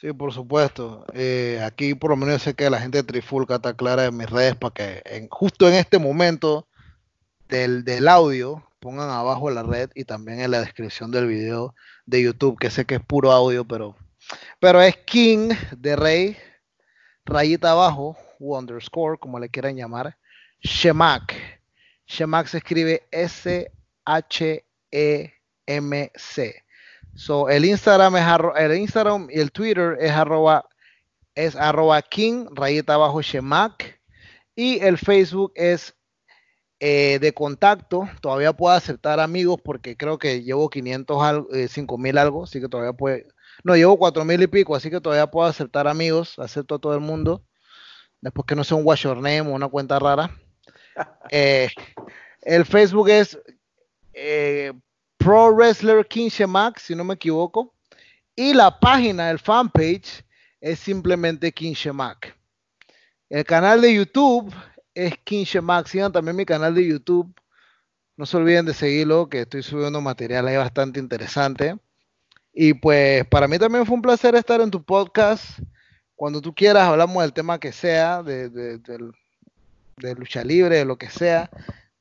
[0.00, 1.04] Sí, por supuesto.
[1.12, 4.28] Eh, aquí por lo menos sé que la gente de Trifulca está clara en mis
[4.28, 6.66] redes para que en, justo en este momento
[7.48, 11.74] del, del audio pongan abajo la red y también en la descripción del video
[12.06, 13.96] de YouTube, que sé que es puro audio, pero,
[14.60, 16.36] pero es King de Rey
[17.24, 20.16] rayita abajo, o underscore, como le quieran llamar,
[20.60, 21.34] Shemak.
[22.06, 23.72] Shemak se escribe S-H-E-M-C.
[27.14, 28.24] So, el Instagram es
[28.56, 30.68] el Instagram y el Twitter es arroba,
[31.34, 34.00] es arroba king, rayita abajo Shemak.
[34.54, 35.94] Y el Facebook es
[36.84, 38.08] eh, de contacto.
[38.20, 42.92] Todavía puedo aceptar amigos porque creo que llevo 500, eh, 5000 algo, así que todavía
[42.92, 43.28] puede,
[43.62, 46.94] no, llevo cuatro mil y pico, así que todavía puedo aceptar amigos, acepto a todo
[46.94, 47.44] el mundo.
[48.20, 50.36] Después que no sea un wash your name o una cuenta rara.
[51.30, 51.70] Eh,
[52.42, 53.38] el Facebook es
[54.12, 54.72] eh,
[55.16, 57.74] Pro Wrestler King Shemak, si no me equivoco.
[58.34, 60.22] Y la página, el fanpage,
[60.60, 62.36] es simplemente King Shemak.
[63.30, 64.52] El canal de YouTube
[64.94, 65.86] es Shemak.
[65.86, 67.34] Sigan también mi canal de YouTube.
[68.16, 71.76] No se olviden de seguirlo, que estoy subiendo material ahí bastante interesante.
[72.52, 75.58] Y pues para mí también fue un placer estar en tu podcast.
[76.14, 81.08] Cuando tú quieras hablamos del tema que sea, de, de, lucha libre, de lo que
[81.08, 81.50] sea,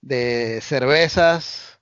[0.01, 1.79] de cervezas,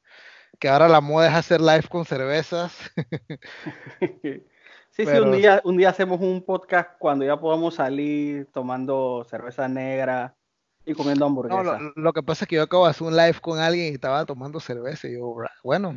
[0.59, 2.73] que ahora la moda es hacer live con cervezas.
[4.91, 9.65] Sí, sí, un día, un día hacemos un podcast cuando ya podamos salir tomando cerveza
[9.69, 10.35] negra
[10.89, 11.63] y comiendo hamburguesas.
[11.63, 13.91] No, lo, lo, que pasa es que yo acabo de hacer un live con alguien
[13.91, 15.93] y estaba tomando cerveza y yo, bueno,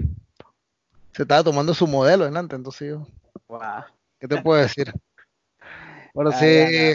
[1.12, 3.06] se estaba tomando su modelo delante, entonces yo.
[4.18, 4.92] ¿Qué te puedo decir?
[6.14, 6.94] Bueno, sí.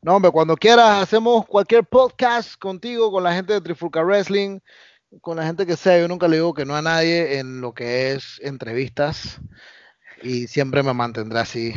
[0.00, 4.60] No, hombre, cuando quieras hacemos cualquier podcast contigo, con la gente de Trifulca Wrestling,
[5.20, 5.98] con la gente que sea.
[5.98, 9.40] Yo nunca le digo que no a nadie en lo que es entrevistas
[10.22, 11.74] y siempre me mantendré así.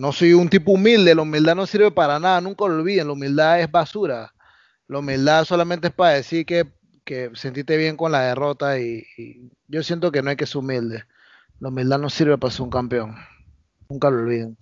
[0.00, 3.12] No soy un tipo humilde, la humildad no sirve para nada, nunca lo olviden, la
[3.12, 4.32] humildad es basura.
[4.88, 6.66] La humildad solamente es para decir que
[7.10, 9.04] que sentiste bien con la derrota y,
[9.66, 11.02] yo siento que no hay que ser humilde.
[11.58, 13.16] La humildad no sirve para ser un campeón.
[13.88, 14.56] Nunca lo olviden.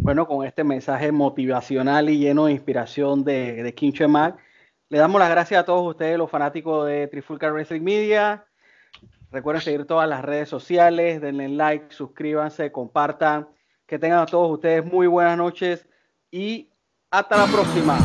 [0.00, 4.36] Bueno, con este mensaje motivacional y lleno de inspiración de, de King Mac,
[4.90, 8.44] le damos las gracias a todos ustedes, los fanáticos de Trifulca Wrestling Media.
[9.32, 13.48] Recuerden seguir todas las redes sociales, denle like, suscríbanse, compartan.
[13.86, 15.86] Que tengan a todos ustedes muy buenas noches
[16.30, 16.68] y
[17.10, 17.98] hasta la próxima.